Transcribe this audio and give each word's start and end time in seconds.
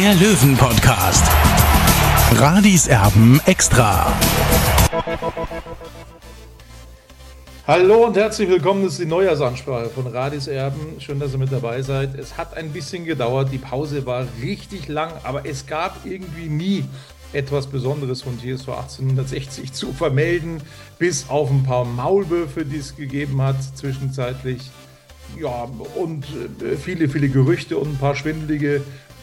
der 0.00 0.14
Löwen-Podcast. 0.14 1.24
Radis 2.32 2.86
Erben 2.86 3.38
extra. 3.44 4.10
Hallo 7.66 8.06
und 8.06 8.16
herzlich 8.16 8.48
willkommen. 8.48 8.84
Das 8.84 8.92
ist 8.92 9.00
die 9.02 9.06
Neujahrsansprache 9.06 9.90
von 9.90 10.06
Radis 10.06 10.46
Erben. 10.46 10.98
Schön, 11.00 11.20
dass 11.20 11.32
ihr 11.32 11.38
mit 11.38 11.52
dabei 11.52 11.82
seid. 11.82 12.18
Es 12.18 12.38
hat 12.38 12.56
ein 12.56 12.72
bisschen 12.72 13.04
gedauert. 13.04 13.52
Die 13.52 13.58
Pause 13.58 14.06
war 14.06 14.26
richtig 14.40 14.88
lang, 14.88 15.12
aber 15.22 15.44
es 15.44 15.66
gab 15.66 16.06
irgendwie 16.06 16.48
nie 16.48 16.84
etwas 17.34 17.66
Besonderes 17.66 18.22
von 18.22 18.38
TSV 18.38 18.68
1860 18.68 19.74
zu 19.74 19.92
vermelden, 19.92 20.62
bis 20.98 21.28
auf 21.28 21.50
ein 21.50 21.62
paar 21.62 21.84
Maulwürfe, 21.84 22.64
die 22.64 22.78
es 22.78 22.96
gegeben 22.96 23.42
hat 23.42 23.56
zwischenzeitlich. 23.76 24.62
Ja, 25.38 25.68
und 25.94 26.24
äh, 26.62 26.76
viele, 26.76 27.10
viele 27.10 27.28
Gerüchte 27.28 27.76
und 27.76 27.92
ein 27.92 27.98
paar 27.98 28.16
schwindelige 28.16 28.80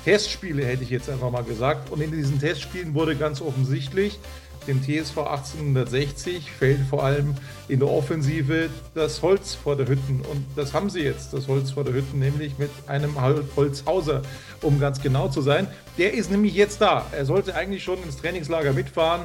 Testspiele, 0.07 0.63
hätte 0.63 0.83
ich 0.83 0.89
jetzt 0.89 1.09
einfach 1.09 1.29
mal 1.31 1.43
gesagt. 1.43 1.91
Und 1.91 1.99
in 1.99 2.13
diesen 2.13 2.39
Testspielen 2.39 2.93
wurde 2.93 3.17
ganz 3.17 3.41
offensichtlich, 3.41 4.17
dem 4.65 4.81
TSV 4.81 5.17
1860 5.17 6.49
fällt 6.49 6.79
vor 6.89 7.03
allem 7.03 7.35
in 7.67 7.79
der 7.79 7.89
Offensive 7.89 8.69
das 8.95 9.21
Holz 9.21 9.55
vor 9.55 9.75
der 9.75 9.89
Hütten. 9.89 10.21
Und 10.21 10.45
das 10.55 10.73
haben 10.73 10.89
sie 10.89 11.01
jetzt, 11.01 11.33
das 11.33 11.49
Holz 11.49 11.71
vor 11.71 11.83
der 11.83 11.93
Hütten, 11.93 12.19
nämlich 12.19 12.57
mit 12.57 12.69
einem 12.87 13.15
Holzhauser, 13.57 14.21
um 14.61 14.79
ganz 14.79 15.01
genau 15.01 15.27
zu 15.27 15.41
sein. 15.41 15.67
Der 15.97 16.13
ist 16.13 16.31
nämlich 16.31 16.53
jetzt 16.53 16.79
da. 16.79 17.05
Er 17.11 17.25
sollte 17.25 17.53
eigentlich 17.55 17.83
schon 17.83 18.01
ins 18.03 18.15
Trainingslager 18.15 18.71
mitfahren 18.71 19.23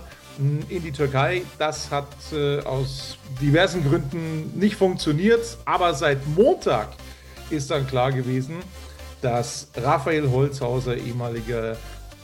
in 0.69 0.83
die 0.83 0.91
Türkei. 0.91 1.43
Das 1.61 1.93
hat 1.93 2.09
äh, 2.33 2.59
aus 2.63 3.19
diversen 3.41 3.89
Gründen 3.89 4.59
nicht 4.59 4.75
funktioniert. 4.75 5.59
Aber 5.65 5.95
seit 5.95 6.27
Montag 6.27 6.89
ist 7.51 7.71
dann 7.71 7.87
klar 7.87 8.11
gewesen, 8.11 8.57
dass 9.23 9.69
Raphael 9.77 10.31
Holzhauser, 10.31 10.97
ehemaliger 10.97 11.77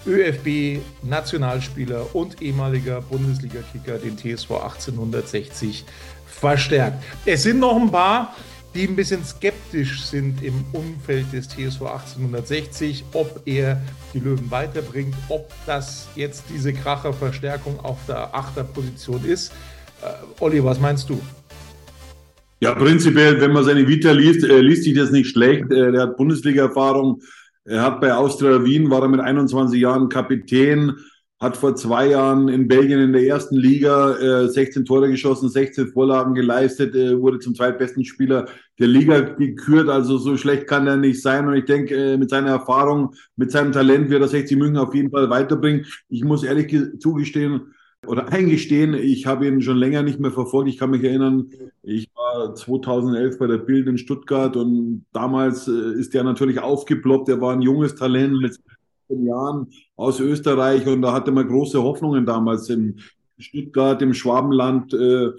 ÖFB-Nationalspieler 0.06 2.14
und 2.14 2.40
ehemaliger 2.42 3.00
Bundesliga-Kicker, 3.00 3.98
den 3.98 4.16
TSV 4.16 4.50
1860 4.50 5.84
verstärkt. 6.26 7.02
Es 7.24 7.42
sind 7.42 7.60
noch 7.60 7.76
ein 7.76 7.90
paar, 7.90 8.34
die 8.74 8.86
ein 8.86 8.96
bisschen 8.96 9.24
skeptisch 9.24 10.04
sind 10.04 10.42
im 10.42 10.64
Umfeld 10.72 11.32
des 11.32 11.48
TSV 11.48 11.82
1860, 11.82 13.04
ob 13.12 13.40
er 13.46 13.80
die 14.12 14.20
Löwen 14.20 14.50
weiterbringt, 14.50 15.14
ob 15.28 15.50
das 15.66 16.08
jetzt 16.14 16.44
diese 16.48 16.72
Kracherverstärkung 16.72 17.80
auf 17.80 17.98
der 18.06 18.34
Achterposition 18.34 19.24
ist. 19.24 19.52
Äh, 20.02 20.40
Olli, 20.40 20.62
was 20.62 20.78
meinst 20.78 21.08
du? 21.08 21.20
Ja, 22.60 22.74
prinzipiell, 22.74 23.40
wenn 23.40 23.52
man 23.52 23.62
seine 23.62 23.86
Vita 23.86 24.10
liest, 24.10 24.44
äh, 24.44 24.60
liest 24.60 24.82
sich 24.82 24.94
das 24.94 25.12
nicht 25.12 25.30
schlecht. 25.30 25.70
Äh, 25.70 25.92
er 25.92 26.02
hat 26.02 26.16
Bundesliga-Erfahrung. 26.16 27.22
Er 27.64 27.82
hat 27.82 28.00
bei 28.00 28.12
Austria 28.12 28.64
Wien, 28.64 28.90
war 28.90 29.02
er 29.02 29.08
mit 29.08 29.20
21 29.20 29.80
Jahren 29.80 30.08
Kapitän, 30.08 30.96
hat 31.38 31.56
vor 31.56 31.76
zwei 31.76 32.08
Jahren 32.08 32.48
in 32.48 32.66
Belgien 32.66 32.98
in 32.98 33.12
der 33.12 33.22
ersten 33.22 33.54
Liga 33.54 34.16
äh, 34.16 34.48
16 34.48 34.84
Tore 34.86 35.08
geschossen, 35.08 35.48
16 35.48 35.92
Vorlagen 35.92 36.34
geleistet, 36.34 36.96
äh, 36.96 37.20
wurde 37.20 37.38
zum 37.38 37.54
zweitbesten 37.54 38.04
Spieler 38.04 38.46
der 38.80 38.88
Liga 38.88 39.20
gekürt. 39.20 39.88
Also 39.88 40.18
so 40.18 40.36
schlecht 40.36 40.66
kann 40.66 40.88
er 40.88 40.96
nicht 40.96 41.22
sein. 41.22 41.46
Und 41.46 41.54
ich 41.54 41.66
denke, 41.66 41.94
äh, 41.94 42.16
mit 42.16 42.30
seiner 42.30 42.50
Erfahrung, 42.50 43.14
mit 43.36 43.52
seinem 43.52 43.70
Talent 43.70 44.10
wird 44.10 44.22
er 44.22 44.28
60 44.28 44.58
München 44.58 44.78
auf 44.78 44.94
jeden 44.94 45.12
Fall 45.12 45.30
weiterbringen. 45.30 45.86
Ich 46.08 46.24
muss 46.24 46.42
ehrlich 46.42 46.74
zugestehen, 46.98 47.72
oder 48.06 48.32
eingestehen, 48.32 48.94
ich 48.94 49.26
habe 49.26 49.46
ihn 49.46 49.60
schon 49.60 49.76
länger 49.76 50.02
nicht 50.02 50.20
mehr 50.20 50.30
verfolgt. 50.30 50.68
Ich 50.68 50.78
kann 50.78 50.90
mich 50.90 51.02
erinnern, 51.02 51.50
ich 51.82 52.08
war 52.14 52.54
2011 52.54 53.38
bei 53.38 53.46
der 53.46 53.58
Bild 53.58 53.88
in 53.88 53.98
Stuttgart 53.98 54.56
und 54.56 55.04
damals 55.12 55.68
äh, 55.68 55.92
ist 55.98 56.14
er 56.14 56.24
natürlich 56.24 56.60
aufgeploppt. 56.60 57.28
Er 57.28 57.40
war 57.40 57.52
ein 57.52 57.62
junges 57.62 57.96
Talent 57.96 58.40
mit 58.40 58.54
16 59.08 59.26
Jahren 59.26 59.66
aus 59.96 60.20
Österreich 60.20 60.86
und 60.86 61.02
da 61.02 61.12
hatte 61.12 61.32
man 61.32 61.48
große 61.48 61.82
Hoffnungen 61.82 62.24
damals 62.24 62.68
in 62.70 63.00
Stuttgart, 63.38 64.00
im 64.00 64.14
Schwabenland 64.14 64.94
äh, 64.94 65.30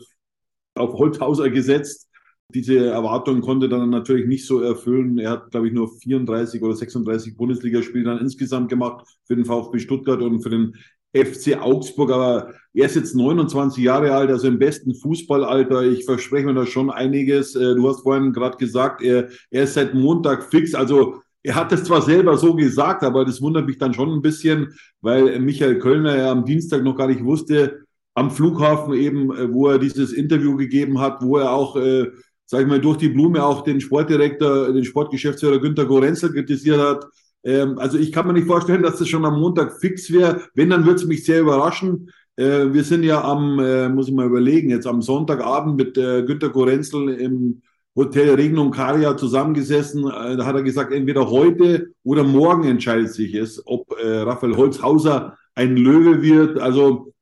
auf 0.75 0.94
Holthauser 0.94 1.50
gesetzt. 1.50 2.08
Diese 2.53 2.88
Erwartungen 2.88 3.42
konnte 3.42 3.69
dann 3.69 3.90
natürlich 3.92 4.25
nicht 4.25 4.48
so 4.48 4.62
erfüllen. 4.62 5.19
Er 5.19 5.31
hat, 5.31 5.52
glaube 5.52 5.68
ich, 5.68 5.74
nur 5.74 5.88
34 6.00 6.62
oder 6.64 6.75
36 6.75 7.38
Bundesligaspiele 7.38 8.06
dann 8.06 8.19
insgesamt 8.19 8.69
gemacht 8.69 9.06
für 9.25 9.36
den 9.36 9.46
VfB 9.46 9.78
Stuttgart 9.80 10.22
und 10.22 10.42
für 10.42 10.50
den 10.50 10.75
FC 11.14 11.58
Augsburg, 11.59 12.12
aber 12.12 12.53
er 12.74 12.86
ist 12.86 12.96
jetzt 12.96 13.16
29 13.16 13.84
Jahre 13.84 14.14
alt, 14.14 14.30
also 14.30 14.47
im 14.47 14.59
besten 14.59 14.94
Fußballalter. 14.94 15.84
Ich 15.84 16.06
verspreche 16.06 16.46
mir 16.46 16.53
da 16.53 16.66
schon 16.66 16.92
einiges. 16.92 17.56
Äh, 17.56 17.75
du 17.75 17.88
hast 17.90 18.02
vorhin 18.02 18.31
gerade 18.31 18.58
gesagt, 18.58 19.02
er, 19.02 19.30
er 19.50 19.64
ist 19.64 19.74
seit 19.74 19.94
Montag 19.94 20.44
fix. 20.50 20.75
Also 20.75 21.22
er 21.42 21.56
hat 21.56 21.72
es 21.72 21.84
zwar 21.84 22.02
selber 22.02 22.38
so 22.38 22.53
gesagt, 22.53 23.03
aber 23.03 23.25
das 23.25 23.42
wundert 23.42 23.66
mich 23.66 23.78
dann 23.78 23.94
schon 23.94 24.12
ein 24.12 24.22
bisschen, 24.22 24.74
weil 25.02 25.40
Michael 25.40 25.80
Kölner 25.80 26.18
ja 26.18 26.31
am 26.31 26.46
Dienstag 26.46 26.84
noch 26.84 26.96
gar 26.96 27.08
nicht 27.08 27.24
wusste, 27.24 27.80
am 28.14 28.30
Flughafen 28.30 28.94
eben, 28.94 29.36
äh, 29.36 29.52
wo 29.52 29.68
er 29.68 29.80
dieses 29.80 30.14
Interview 30.14 30.56
gegeben 30.58 31.00
hat, 31.00 31.22
wo 31.24 31.38
er 31.38 31.52
auch, 31.52 31.75
äh, 31.75 32.08
sag 32.46 32.62
ich 32.62 32.68
mal, 32.68 32.81
durch 32.81 32.98
die 32.98 33.09
Blume 33.09 33.44
auch 33.44 33.64
den 33.64 33.81
Sportdirektor, 33.81 34.74
den 34.74 34.84
Sportgeschäftsführer 34.84 35.59
Günter 35.59 35.86
Gorenzel 35.86 36.34
kritisiert 36.34 36.80
hat 36.80 37.06
ähm, 37.44 37.77
also 37.79 37.97
ich 37.97 38.11
kann 38.11 38.27
mir 38.27 38.33
nicht 38.33 38.47
vorstellen, 38.47 38.83
dass 38.83 39.00
das 39.00 39.07
schon 39.07 39.25
am 39.25 39.39
Montag 39.39 39.79
fix 39.79 40.11
wäre. 40.11 40.41
Wenn, 40.53 40.69
dann 40.69 40.85
würde 40.85 40.95
es 40.95 41.05
mich 41.05 41.25
sehr 41.25 41.41
überraschen. 41.41 42.11
Äh, 42.35 42.73
wir 42.73 42.83
sind 42.83 43.03
ja 43.03 43.23
am, 43.23 43.59
äh, 43.59 43.89
muss 43.89 44.07
ich 44.07 44.13
mal 44.13 44.25
überlegen, 44.25 44.69
jetzt 44.69 44.88
am 44.88 45.01
Sonntagabend 45.01 45.75
mit 45.77 45.97
äh, 45.97 46.23
Günter 46.23 46.50
Korenzel 46.50 47.09
im 47.09 47.61
Hotel 47.95 48.35
Regnum 48.35 48.72
Caria 48.72 49.17
zusammengesessen. 49.17 50.05
Äh, 50.05 50.38
da 50.38 50.45
hat 50.45 50.55
er 50.55 50.63
gesagt, 50.63 50.94
entweder 50.94 51.29
heute 51.29 51.94
oder 52.03 52.23
morgen 52.23 52.66
entscheidet 52.66 53.13
sich 53.13 53.33
es, 53.33 53.61
ob 53.66 53.91
äh, 54.01 54.19
Raphael 54.19 54.56
Holzhauser 54.56 55.38
ein 55.56 55.75
Löwe 55.75 56.21
wird. 56.21 56.59
Also 56.59 57.13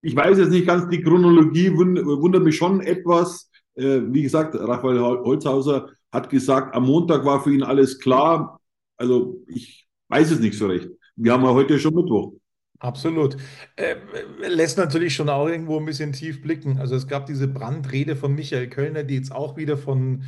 ich 0.00 0.14
weiß 0.14 0.38
jetzt 0.38 0.50
nicht 0.50 0.66
ganz, 0.66 0.88
die 0.90 1.02
Chronologie 1.02 1.72
wundert 1.74 2.44
mich 2.44 2.56
schon 2.56 2.80
etwas. 2.80 3.50
Äh, 3.74 4.00
wie 4.08 4.22
gesagt, 4.22 4.54
Raphael 4.54 5.00
Holzhauser 5.00 5.88
hat 6.12 6.30
gesagt, 6.30 6.74
am 6.74 6.84
Montag 6.84 7.24
war 7.24 7.42
für 7.42 7.52
ihn 7.52 7.62
alles 7.62 7.98
klar. 7.98 8.60
Also 8.96 9.44
ich 9.48 9.86
weiß 10.08 10.30
es 10.30 10.40
nicht 10.40 10.56
so 10.56 10.66
recht. 10.66 10.88
Wir 11.16 11.32
haben 11.32 11.44
ja 11.44 11.52
heute 11.52 11.78
schon 11.78 11.94
Mittwoch. 11.94 12.34
Absolut. 12.78 13.36
Äh, 13.76 13.96
lässt 14.46 14.76
natürlich 14.76 15.14
schon 15.14 15.28
auch 15.28 15.48
irgendwo 15.48 15.78
ein 15.78 15.86
bisschen 15.86 16.12
tief 16.12 16.42
blicken. 16.42 16.78
Also 16.78 16.96
es 16.96 17.08
gab 17.08 17.26
diese 17.26 17.48
Brandrede 17.48 18.16
von 18.16 18.34
Michael 18.34 18.68
Kölner, 18.68 19.04
die 19.04 19.14
jetzt 19.14 19.32
auch 19.32 19.56
wieder 19.56 19.78
von, 19.78 20.24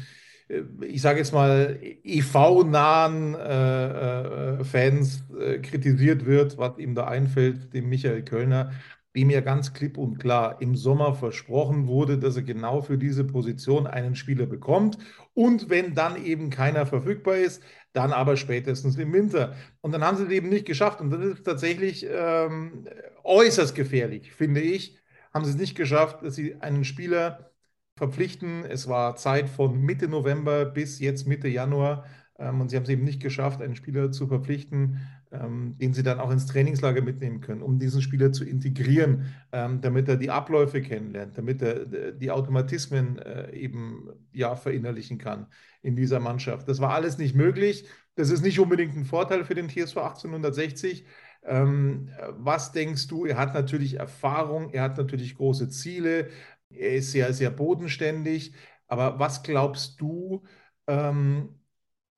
äh, 0.48 0.62
ich 0.82 1.02
sage 1.02 1.18
jetzt 1.18 1.34
mal, 1.34 1.78
EV-nahen 1.82 3.34
äh, 3.34 4.60
äh, 4.60 4.64
Fans 4.64 5.24
äh, 5.38 5.58
kritisiert 5.58 6.24
wird, 6.24 6.56
was 6.56 6.78
ihm 6.78 6.94
da 6.94 7.06
einfällt, 7.06 7.74
dem 7.74 7.88
Michael 7.88 8.22
Kölner 8.22 8.72
dem 9.16 9.30
ja 9.30 9.40
ganz 9.40 9.72
klipp 9.72 9.96
und 9.96 10.18
klar 10.18 10.60
im 10.60 10.76
Sommer 10.76 11.14
versprochen 11.14 11.86
wurde, 11.86 12.18
dass 12.18 12.36
er 12.36 12.42
genau 12.42 12.82
für 12.82 12.98
diese 12.98 13.24
Position 13.24 13.86
einen 13.86 14.14
Spieler 14.14 14.44
bekommt. 14.44 14.98
Und 15.36 15.68
wenn 15.68 15.94
dann 15.94 16.24
eben 16.24 16.48
keiner 16.48 16.86
verfügbar 16.86 17.36
ist, 17.36 17.62
dann 17.92 18.10
aber 18.10 18.38
spätestens 18.38 18.96
im 18.96 19.12
Winter. 19.12 19.54
Und 19.82 19.92
dann 19.92 20.02
haben 20.02 20.16
sie 20.16 20.24
es 20.24 20.30
eben 20.30 20.48
nicht 20.48 20.64
geschafft. 20.64 21.02
Und 21.02 21.10
das 21.10 21.20
ist 21.20 21.44
tatsächlich 21.44 22.06
ähm, 22.08 22.88
äußerst 23.22 23.74
gefährlich, 23.74 24.32
finde 24.32 24.62
ich. 24.62 24.98
Haben 25.34 25.44
sie 25.44 25.50
es 25.50 25.58
nicht 25.58 25.76
geschafft, 25.76 26.22
dass 26.22 26.36
sie 26.36 26.56
einen 26.62 26.84
Spieler 26.84 27.50
verpflichten. 27.96 28.64
Es 28.64 28.88
war 28.88 29.16
Zeit 29.16 29.50
von 29.50 29.78
Mitte 29.78 30.08
November 30.08 30.64
bis 30.64 31.00
jetzt 31.00 31.26
Mitte 31.26 31.48
Januar. 31.48 32.06
Ähm, 32.38 32.62
und 32.62 32.70
sie 32.70 32.76
haben 32.76 32.84
es 32.84 32.88
eben 32.88 33.04
nicht 33.04 33.20
geschafft, 33.20 33.60
einen 33.60 33.76
Spieler 33.76 34.12
zu 34.12 34.28
verpflichten, 34.28 35.06
den 35.30 35.92
sie 35.92 36.02
dann 36.02 36.20
auch 36.20 36.30
ins 36.30 36.46
Trainingslager 36.46 37.02
mitnehmen 37.02 37.40
können, 37.40 37.62
um 37.62 37.78
diesen 37.78 38.00
Spieler 38.00 38.32
zu 38.32 38.44
integrieren, 38.44 39.34
ähm, 39.52 39.80
damit 39.80 40.08
er 40.08 40.16
die 40.16 40.30
Abläufe 40.30 40.80
kennenlernt, 40.80 41.36
damit 41.36 41.62
er 41.62 42.12
die 42.12 42.30
Automatismen 42.30 43.18
äh, 43.18 43.52
eben 43.52 44.08
ja 44.32 44.56
verinnerlichen 44.56 45.18
kann 45.18 45.46
in 45.82 45.96
dieser 45.96 46.20
Mannschaft. 46.20 46.68
Das 46.68 46.80
war 46.80 46.92
alles 46.92 47.18
nicht 47.18 47.34
möglich. 47.34 47.86
Das 48.14 48.30
ist 48.30 48.42
nicht 48.42 48.60
unbedingt 48.60 48.96
ein 48.96 49.04
Vorteil 49.04 49.44
für 49.44 49.54
den 49.54 49.68
TSV 49.68 49.96
1860. 49.98 51.04
Ähm, 51.44 52.08
was 52.30 52.72
denkst 52.72 53.08
du? 53.08 53.26
Er 53.26 53.36
hat 53.36 53.54
natürlich 53.54 53.94
Erfahrung, 53.94 54.70
er 54.70 54.82
hat 54.82 54.96
natürlich 54.96 55.36
große 55.36 55.68
Ziele, 55.68 56.28
er 56.70 56.94
ist 56.96 57.12
sehr, 57.12 57.32
sehr 57.32 57.50
bodenständig. 57.50 58.52
Aber 58.88 59.18
was 59.18 59.42
glaubst 59.42 60.00
du, 60.00 60.44
ähm, 60.86 61.55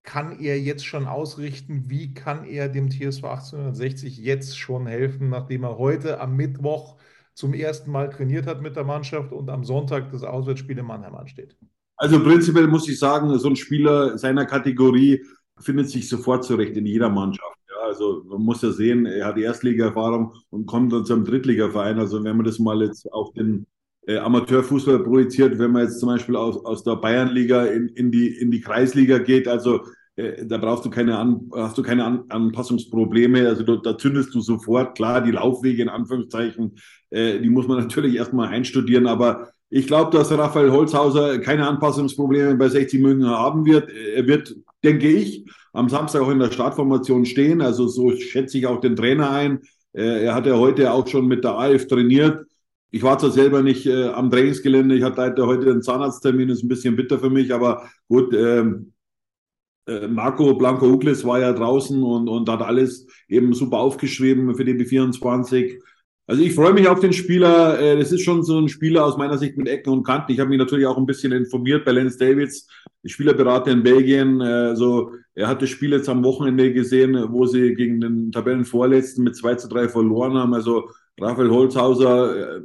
kann 0.08 0.40
er 0.40 0.58
jetzt 0.58 0.86
schon 0.86 1.06
ausrichten? 1.06 1.84
Wie 1.88 2.14
kann 2.14 2.46
er 2.46 2.70
dem 2.70 2.88
TSV 2.88 3.24
1860 3.24 4.16
jetzt 4.16 4.58
schon 4.58 4.86
helfen, 4.86 5.28
nachdem 5.28 5.64
er 5.64 5.76
heute 5.76 6.18
am 6.18 6.34
Mittwoch 6.34 6.96
zum 7.34 7.52
ersten 7.52 7.90
Mal 7.90 8.08
trainiert 8.08 8.46
hat 8.46 8.62
mit 8.62 8.74
der 8.74 8.84
Mannschaft 8.84 9.32
und 9.32 9.50
am 9.50 9.64
Sonntag 9.64 10.10
das 10.10 10.22
Auswärtsspiel 10.22 10.78
in 10.78 10.86
Mannheim 10.86 11.14
ansteht? 11.14 11.58
Also 11.98 12.22
prinzipiell 12.22 12.68
muss 12.68 12.88
ich 12.88 12.98
sagen, 12.98 13.38
so 13.38 13.48
ein 13.48 13.56
Spieler 13.56 14.16
seiner 14.16 14.46
Kategorie 14.46 15.26
findet 15.60 15.90
sich 15.90 16.08
sofort 16.08 16.42
zurecht 16.42 16.74
in 16.78 16.86
jeder 16.86 17.10
Mannschaft. 17.10 17.58
Ja, 17.68 17.86
also 17.86 18.24
man 18.26 18.40
muss 18.40 18.62
ja 18.62 18.70
sehen, 18.70 19.04
er 19.04 19.26
hat 19.26 19.36
Erstliga-Erfahrung 19.36 20.32
und 20.48 20.64
kommt 20.64 20.90
dann 20.90 21.04
zu 21.04 21.12
einem 21.12 21.26
Drittligaverein. 21.26 21.98
Also 21.98 22.24
wenn 22.24 22.38
man 22.38 22.46
das 22.46 22.58
mal 22.58 22.80
jetzt 22.80 23.12
auf 23.12 23.34
den 23.34 23.66
äh, 24.06 24.16
Amateurfußball 24.16 25.00
projiziert, 25.00 25.58
wenn 25.58 25.72
man 25.72 25.82
jetzt 25.82 26.00
zum 26.00 26.08
Beispiel 26.08 26.34
aus, 26.34 26.64
aus 26.64 26.82
der 26.82 26.96
Bayernliga 26.96 27.66
in, 27.66 27.88
in, 27.88 28.10
die, 28.10 28.28
in 28.28 28.50
die 28.50 28.62
Kreisliga 28.62 29.18
geht, 29.18 29.46
also 29.46 29.82
äh, 30.18 30.44
da 30.44 30.58
brauchst 30.58 30.84
du 30.84 30.90
keine, 30.90 31.16
An, 31.16 31.48
hast 31.54 31.78
du 31.78 31.82
keine 31.82 32.04
An 32.04 32.24
Anpassungsprobleme. 32.28 33.46
Also 33.46 33.62
da, 33.62 33.76
da, 33.76 33.96
zündest 33.96 34.34
du 34.34 34.40
sofort, 34.40 34.96
klar, 34.96 35.20
die 35.20 35.30
Laufwege 35.30 35.82
in 35.82 35.88
Anführungszeichen, 35.88 36.76
äh, 37.10 37.38
die 37.38 37.48
muss 37.48 37.68
man 37.68 37.78
natürlich 37.82 38.16
erstmal 38.16 38.48
einstudieren, 38.48 39.06
aber 39.06 39.50
ich 39.70 39.86
glaube, 39.86 40.16
dass 40.16 40.32
Raphael 40.32 40.72
Holzhauser 40.72 41.38
keine 41.38 41.68
Anpassungsprobleme 41.68 42.56
bei 42.56 42.68
60 42.68 43.00
München 43.00 43.28
haben 43.28 43.66
wird. 43.66 43.90
Er 43.90 44.26
wird, 44.26 44.56
denke 44.82 45.08
ich, 45.08 45.44
am 45.74 45.90
Samstag 45.90 46.22
auch 46.22 46.30
in 46.30 46.38
der 46.38 46.50
Startformation 46.50 47.26
stehen. 47.26 47.60
Also 47.60 47.86
so 47.86 48.10
schätze 48.16 48.56
ich 48.56 48.66
auch 48.66 48.80
den 48.80 48.96
Trainer 48.96 49.30
ein. 49.30 49.60
Äh, 49.92 50.24
er 50.24 50.34
hat 50.34 50.46
ja 50.46 50.56
heute 50.56 50.92
auch 50.92 51.06
schon 51.06 51.26
mit 51.26 51.44
der 51.44 51.58
AF 51.58 51.86
trainiert. 51.86 52.46
Ich 52.90 53.02
war 53.02 53.18
zwar 53.18 53.30
selber 53.30 53.62
nicht 53.62 53.86
äh, 53.86 54.06
am 54.06 54.30
Trainingsgelände, 54.30 54.94
ich 54.94 55.02
hatte 55.02 55.46
heute 55.46 55.70
einen 55.70 55.82
Zahnarzttermin, 55.82 56.48
ist 56.48 56.64
ein 56.64 56.68
bisschen 56.68 56.96
bitter 56.96 57.18
für 57.18 57.28
mich, 57.28 57.52
aber 57.52 57.82
gut, 58.08 58.32
ähm, 58.32 58.92
äh, 58.96 58.97
Marco 60.08 60.54
Blanco 60.54 60.86
Uglis 60.86 61.24
war 61.24 61.40
ja 61.40 61.52
draußen 61.52 62.02
und, 62.02 62.28
und 62.28 62.48
hat 62.48 62.62
alles 62.62 63.06
eben 63.28 63.52
super 63.54 63.78
aufgeschrieben 63.78 64.54
für 64.54 64.64
die 64.64 64.74
B24. 64.74 65.78
Also 66.26 66.42
ich 66.42 66.54
freue 66.54 66.74
mich 66.74 66.86
auf 66.86 67.00
den 67.00 67.14
Spieler. 67.14 67.80
Äh, 67.80 67.96
das 67.98 68.12
ist 68.12 68.22
schon 68.22 68.42
so 68.42 68.58
ein 68.58 68.68
Spieler 68.68 69.04
aus 69.04 69.16
meiner 69.16 69.38
Sicht 69.38 69.56
mit 69.56 69.66
Ecken 69.66 69.92
und 69.92 70.04
Kanten. 70.04 70.32
Ich 70.32 70.40
habe 70.40 70.50
mich 70.50 70.58
natürlich 70.58 70.86
auch 70.86 70.98
ein 70.98 71.06
bisschen 71.06 71.32
informiert 71.32 71.86
bei 71.86 71.92
Lance 71.92 72.18
Davids, 72.18 72.68
Spielerberater 73.04 73.70
in 73.70 73.82
Belgien. 73.82 74.42
Also 74.42 75.12
er 75.34 75.48
hat 75.48 75.62
das 75.62 75.70
Spiel 75.70 75.92
jetzt 75.92 76.08
am 76.08 76.22
Wochenende 76.24 76.72
gesehen, 76.72 77.16
wo 77.30 77.46
sie 77.46 77.74
gegen 77.74 78.00
den 78.00 78.30
Tabellenvorletzten 78.30 79.24
mit 79.24 79.36
2 79.36 79.54
zu 79.54 79.68
3 79.68 79.88
verloren 79.88 80.34
haben. 80.34 80.52
Also 80.52 80.90
Raphael 81.18 81.50
Holzhauser 81.50 82.58
äh, 82.58 82.60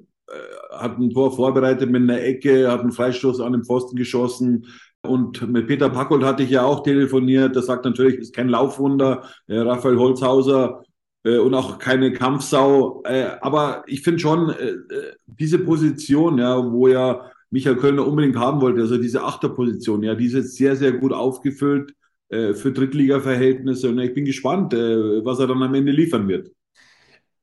hat 0.72 0.98
ein 0.98 1.12
Tor 1.12 1.34
vorbereitet 1.34 1.90
mit 1.90 2.02
einer 2.02 2.22
Ecke, 2.22 2.70
hat 2.70 2.82
einen 2.82 2.92
Freistoß 2.92 3.40
an 3.40 3.54
den 3.54 3.64
Pfosten 3.64 3.96
geschossen. 3.96 4.68
Und 5.06 5.48
mit 5.50 5.68
Peter 5.68 5.90
Packold 5.90 6.24
hatte 6.24 6.44
ich 6.44 6.50
ja 6.50 6.64
auch 6.64 6.84
telefoniert. 6.84 7.56
Das 7.56 7.66
sagt 7.66 7.86
natürlich, 7.86 8.20
ist 8.20 8.36
kein 8.36 8.50
Laufwunder. 8.50 9.24
Raphael 9.48 9.98
Holzhauser 9.98 10.84
äh, 11.24 11.38
und 11.38 11.54
auch 11.54 11.80
keine 11.80 12.14
Kampfsau. 12.14 13.04
Äh, 13.06 13.38
aber 13.42 13.84
ich 13.88 14.02
finde 14.02 14.20
schon, 14.20 14.50
äh, 14.50 14.72
äh, 14.72 15.14
diese 15.26 15.60
Position, 15.60 16.38
ja, 16.38 16.72
wo 16.72 16.88
ja 16.88 17.32
Michael 17.50 17.78
Kölner 17.78 18.08
unbedingt 18.08 18.36
haben 18.36 18.62
wollte, 18.62 18.82
also 18.82 18.98
diese 18.98 19.24
Achterposition, 19.24 20.04
ja, 20.04 20.16
die 20.16 20.26
ist 20.26 20.34
jetzt 20.34 20.56
sehr, 20.56 20.76
sehr 20.76 20.92
gut 20.94 21.14
aufgefüllt 21.14 21.94
äh, 22.30 22.54
für 22.54 22.72
Drittliga-Verhältnisse. 22.72 23.90
Und 23.90 24.00
ich 24.00 24.14
bin 24.14 24.26
gespannt, 24.26 24.74
äh, 24.74 25.24
was 25.26 25.40
er 25.40 25.48
dann 25.48 25.64
am 25.64 25.74
Ende 25.74 25.92
liefern 25.92 26.28
wird. 26.28 26.52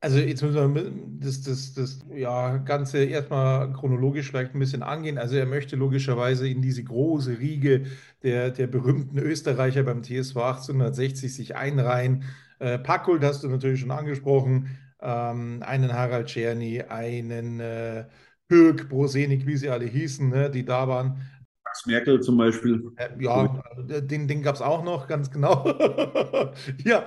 Also 0.03 0.17
jetzt 0.17 0.41
müssen 0.41 0.73
wir 0.73 0.91
das, 1.19 1.43
das, 1.43 1.73
das 1.73 1.99
ja, 2.11 2.57
Ganze 2.57 3.03
erstmal 3.03 3.71
chronologisch 3.71 4.29
vielleicht 4.29 4.55
ein 4.55 4.59
bisschen 4.59 4.81
angehen. 4.81 5.19
Also 5.19 5.35
er 5.35 5.45
möchte 5.45 5.75
logischerweise 5.75 6.49
in 6.49 6.63
diese 6.63 6.83
große 6.83 7.37
Riege 7.37 7.85
der, 8.23 8.49
der 8.49 8.65
berühmten 8.65 9.19
Österreicher 9.19 9.83
beim 9.83 10.01
TSV 10.01 10.37
1860 10.37 11.31
sich 11.35 11.55
einreihen. 11.55 12.23
Äh, 12.57 12.79
Packult 12.79 13.23
hast 13.23 13.43
du 13.43 13.47
natürlich 13.49 13.81
schon 13.81 13.91
angesprochen, 13.91 14.75
ähm, 15.01 15.61
einen 15.61 15.93
Harald 15.93 16.27
Czerny, 16.27 16.81
einen 16.81 17.59
äh, 17.59 18.05
Hürk, 18.49 18.89
Brosenik, 18.89 19.45
wie 19.45 19.57
sie 19.57 19.69
alle 19.69 19.85
hießen, 19.85 20.29
ne, 20.29 20.49
die 20.49 20.65
da 20.65 20.87
waren. 20.87 21.21
Max 21.63 21.85
Merkel 21.85 22.19
zum 22.21 22.37
Beispiel. 22.37 22.91
Äh, 22.97 23.09
ja, 23.19 23.61
den, 23.77 24.27
den 24.27 24.41
gab 24.41 24.55
es 24.55 24.61
auch 24.61 24.83
noch, 24.83 25.07
ganz 25.07 25.29
genau. 25.29 25.63
ja, 26.83 27.05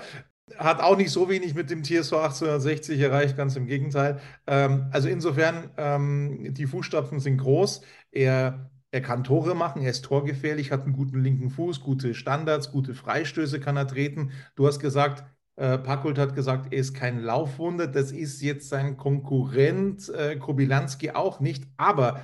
hat 0.58 0.80
auch 0.80 0.96
nicht 0.96 1.10
so 1.10 1.28
wenig 1.28 1.54
mit 1.54 1.70
dem 1.70 1.82
TSV 1.82 2.12
1860 2.12 3.00
erreicht, 3.00 3.36
ganz 3.36 3.56
im 3.56 3.66
Gegenteil. 3.66 4.20
Ähm, 4.46 4.88
also 4.90 5.08
insofern, 5.08 5.70
ähm, 5.76 6.52
die 6.54 6.66
Fußstapfen 6.66 7.20
sind 7.20 7.38
groß. 7.38 7.82
Er, 8.12 8.70
er 8.90 9.00
kann 9.00 9.24
Tore 9.24 9.54
machen, 9.54 9.82
er 9.82 9.90
ist 9.90 10.04
torgefährlich, 10.04 10.70
hat 10.70 10.82
einen 10.84 10.92
guten 10.92 11.20
linken 11.20 11.50
Fuß, 11.50 11.80
gute 11.80 12.14
Standards, 12.14 12.70
gute 12.70 12.94
Freistöße 12.94 13.58
kann 13.58 13.76
er 13.76 13.88
treten. 13.88 14.32
Du 14.54 14.66
hast 14.66 14.80
gesagt, 14.80 15.24
äh, 15.56 15.78
Packult 15.78 16.18
hat 16.18 16.34
gesagt, 16.34 16.72
er 16.72 16.78
ist 16.78 16.94
kein 16.94 17.20
Laufwunder. 17.20 17.86
Das 17.86 18.12
ist 18.12 18.42
jetzt 18.42 18.68
sein 18.68 18.96
Konkurrent 18.96 20.08
äh, 20.10 20.36
Kobilanski 20.36 21.12
auch 21.12 21.40
nicht. 21.40 21.64
Aber 21.76 22.22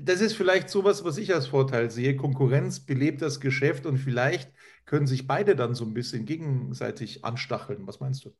das 0.00 0.20
ist 0.20 0.34
vielleicht 0.34 0.70
sowas, 0.70 1.04
was 1.04 1.18
ich 1.18 1.34
als 1.34 1.46
Vorteil 1.46 1.90
sehe. 1.90 2.16
Konkurrenz 2.16 2.80
belebt 2.80 3.22
das 3.22 3.40
Geschäft 3.40 3.86
und 3.86 3.98
vielleicht 3.98 4.50
können 4.86 5.06
sich 5.06 5.26
beide 5.26 5.56
dann 5.56 5.74
so 5.74 5.84
ein 5.84 5.94
bisschen 5.94 6.26
gegenseitig 6.26 7.24
anstacheln. 7.24 7.86
Was 7.86 8.00
meinst 8.00 8.24
du? 8.24 8.34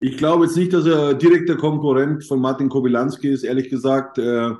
Ich 0.00 0.16
glaube 0.16 0.46
jetzt 0.46 0.56
nicht, 0.56 0.72
dass 0.72 0.86
er 0.86 1.14
direkter 1.14 1.56
Konkurrent 1.56 2.24
von 2.24 2.40
Martin 2.40 2.68
Kobilanski 2.68 3.28
ist, 3.28 3.44
ehrlich 3.44 3.68
gesagt. 3.68 4.18
Äh, 4.18 4.52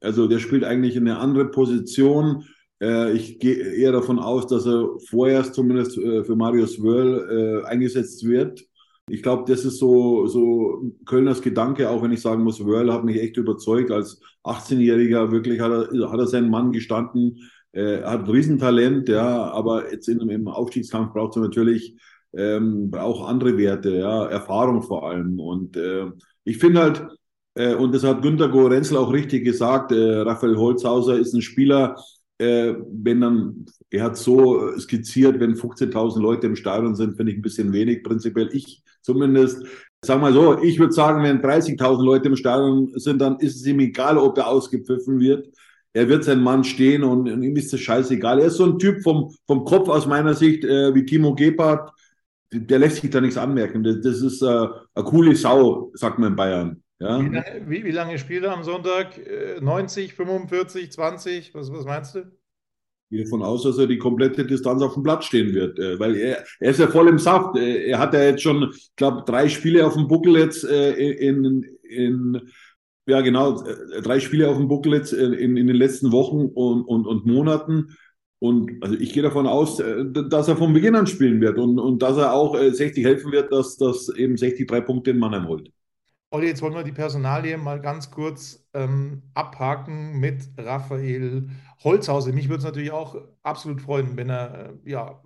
also 0.00 0.26
der 0.26 0.38
spielt 0.38 0.64
eigentlich 0.64 0.96
in 0.96 1.06
eine 1.06 1.18
andere 1.18 1.50
Position. 1.50 2.44
Äh, 2.80 3.12
ich 3.12 3.38
gehe 3.38 3.56
eher 3.56 3.92
davon 3.92 4.18
aus, 4.18 4.46
dass 4.46 4.66
er 4.66 4.88
vorerst 5.08 5.54
zumindest 5.54 5.98
äh, 5.98 6.24
für 6.24 6.36
Marius 6.36 6.82
Wörl 6.82 7.64
eingesetzt 7.66 8.26
wird. 8.26 8.64
Ich 9.10 9.22
glaube, 9.22 9.44
das 9.50 9.64
ist 9.64 9.78
so, 9.78 10.26
so 10.26 10.92
Kölners 11.06 11.42
Gedanke, 11.42 11.90
auch 11.90 12.02
wenn 12.02 12.12
ich 12.12 12.20
sagen 12.20 12.44
muss, 12.44 12.64
Wörl 12.64 12.92
hat 12.92 13.04
mich 13.04 13.20
echt 13.20 13.36
überzeugt. 13.36 13.90
Als 13.90 14.20
18-Jähriger 14.44 15.30
wirklich 15.30 15.60
hat 15.60 15.72
er, 15.72 16.10
hat 16.10 16.18
er 16.18 16.26
seinen 16.26 16.50
Mann 16.50 16.72
gestanden. 16.72 17.50
Er 17.72 18.10
hat 18.10 18.24
ein 18.24 18.30
Riesentalent, 18.30 19.08
ja, 19.08 19.50
aber 19.50 19.92
jetzt 19.92 20.08
in, 20.08 20.20
im 20.28 20.48
Aufstiegskampf 20.48 21.12
braucht 21.12 21.36
er 21.36 21.42
natürlich 21.42 21.96
ähm, 22.34 22.90
braucht 22.90 23.28
andere 23.28 23.56
Werte, 23.56 23.96
ja, 23.98 24.26
Erfahrung 24.26 24.82
vor 24.82 25.08
allem. 25.08 25.40
Und 25.40 25.76
äh, 25.76 26.06
ich 26.44 26.58
finde 26.58 26.82
halt, 26.82 27.06
äh, 27.54 27.74
und 27.74 27.94
das 27.94 28.04
hat 28.04 28.22
Günter 28.22 28.48
Gorenzel 28.48 28.96
auch 28.96 29.12
richtig 29.12 29.44
gesagt, 29.44 29.92
äh, 29.92 30.18
Raphael 30.20 30.56
Holzhauser 30.56 31.18
ist 31.18 31.34
ein 31.34 31.42
Spieler, 31.42 31.96
äh, 32.38 32.74
wenn 32.90 33.20
dann, 33.20 33.66
er 33.90 34.04
hat 34.04 34.16
so 34.16 34.76
skizziert, 34.78 35.40
wenn 35.40 35.54
15.000 35.54 36.20
Leute 36.20 36.46
im 36.46 36.56
Stadion 36.56 36.94
sind, 36.94 37.16
finde 37.16 37.32
ich 37.32 37.38
ein 37.38 37.42
bisschen 37.42 37.72
wenig, 37.72 38.02
prinzipiell 38.02 38.48
ich 38.52 38.82
zumindest. 39.02 39.64
Sag 40.04 40.20
mal 40.20 40.32
so, 40.32 40.62
ich 40.62 40.78
würde 40.78 40.92
sagen, 40.92 41.24
wenn 41.24 41.42
30.000 41.42 42.04
Leute 42.04 42.28
im 42.28 42.36
Stadion 42.36 42.92
sind, 42.94 43.20
dann 43.20 43.38
ist 43.40 43.56
es 43.56 43.66
ihm 43.66 43.80
egal, 43.80 44.16
ob 44.16 44.38
er 44.38 44.46
ausgepfiffen 44.46 45.18
wird. 45.18 45.48
Er 45.92 46.08
wird 46.08 46.22
sein 46.22 46.40
Mann 46.40 46.62
stehen 46.62 47.02
und, 47.02 47.28
und 47.28 47.42
ihm 47.42 47.56
ist 47.56 47.72
das 47.72 47.80
scheißegal. 47.80 48.38
Er 48.38 48.46
ist 48.46 48.56
so 48.56 48.66
ein 48.66 48.78
Typ 48.78 49.02
vom, 49.02 49.34
vom 49.46 49.64
Kopf 49.64 49.88
aus 49.88 50.06
meiner 50.06 50.34
Sicht 50.34 50.64
äh, 50.64 50.94
wie 50.94 51.04
Timo 51.04 51.34
Gebhardt. 51.34 51.90
Der 52.52 52.78
lässt 52.78 53.00
sich 53.00 53.10
da 53.10 53.20
nichts 53.20 53.36
anmerken. 53.36 53.82
Das, 53.82 54.00
das 54.00 54.20
ist 54.22 54.42
äh, 54.42 54.46
eine 54.46 55.04
coole 55.04 55.34
Sau, 55.34 55.90
sagt 55.94 56.18
man 56.20 56.30
in 56.30 56.36
Bayern. 56.36 56.82
Ja? 57.00 57.20
Wie, 57.20 57.28
lange, 57.28 57.62
wie, 57.66 57.84
wie 57.84 57.90
lange 57.90 58.18
spielt 58.18 58.44
er 58.44 58.52
am 58.52 58.64
Sonntag? 58.64 59.20
90, 59.60 60.14
45, 60.14 60.92
20? 60.92 61.54
Was, 61.54 61.72
was 61.72 61.84
meinst 61.84 62.14
du? 62.14 62.38
Ich 63.10 63.16
gehe 63.16 63.24
davon 63.24 63.42
aus, 63.42 63.62
dass 63.62 63.78
er 63.78 63.86
die 63.86 63.96
komplette 63.96 64.44
Distanz 64.44 64.82
auf 64.82 64.92
dem 64.92 65.02
Platz 65.02 65.24
stehen 65.24 65.54
wird, 65.54 65.78
äh, 65.78 65.98
weil 65.98 66.14
er, 66.16 66.44
er 66.60 66.70
ist 66.70 66.78
ja 66.78 66.88
voll 66.88 67.08
im 67.08 67.18
Saft. 67.18 67.56
Äh, 67.56 67.86
er 67.88 67.98
hat 67.98 68.12
ja 68.12 68.22
jetzt 68.22 68.42
schon, 68.42 68.70
ich 68.70 68.90
glaube, 68.96 69.22
drei 69.24 69.48
Spiele 69.48 69.86
auf 69.86 69.94
dem 69.94 70.08
Buckel 70.08 70.36
jetzt 70.36 70.64
äh, 70.64 70.92
in, 70.92 71.64
in 71.82 72.50
ja 73.06 73.22
genau, 73.22 73.64
drei 74.02 74.20
Spiele 74.20 74.50
auf 74.50 74.58
dem 74.58 74.68
Buckel 74.68 74.92
jetzt 74.92 75.14
in, 75.14 75.56
in 75.56 75.66
den 75.66 75.76
letzten 75.76 76.12
Wochen 76.12 76.50
und, 76.52 76.82
und, 76.82 77.06
und 77.06 77.24
Monaten. 77.24 77.96
Und 78.40 78.72
also 78.82 78.94
ich 78.96 79.14
gehe 79.14 79.22
davon 79.22 79.46
aus, 79.46 79.78
dass 79.78 80.46
er 80.46 80.56
von 80.56 80.74
Beginn 80.74 80.94
an 80.94 81.06
spielen 81.06 81.40
wird 81.40 81.58
und, 81.58 81.78
und 81.78 82.02
dass 82.02 82.18
er 82.18 82.34
auch 82.34 82.56
60 82.56 83.02
helfen 83.02 83.32
wird, 83.32 83.50
dass, 83.50 83.78
dass 83.78 84.10
eben 84.10 84.36
60 84.36 84.68
drei 84.68 84.82
Punkte 84.82 85.12
in 85.12 85.18
Mannheim 85.18 85.48
holt. 85.48 85.70
Olli, 86.30 86.46
jetzt 86.46 86.60
wollen 86.60 86.74
wir 86.74 86.82
die 86.84 86.92
Personalie 86.92 87.56
mal 87.56 87.80
ganz 87.80 88.10
kurz 88.10 88.68
ähm, 88.74 89.22
abhaken 89.32 90.18
mit 90.20 90.50
Raphael 90.58 91.48
Holzhauser. 91.82 92.32
Mich 92.32 92.48
würde 92.48 92.58
es 92.58 92.64
natürlich 92.64 92.90
auch 92.90 93.16
absolut 93.42 93.80
freuen, 93.80 94.16
wenn 94.16 94.28
er 94.28 94.74
äh, 94.84 94.90
ja, 94.90 95.22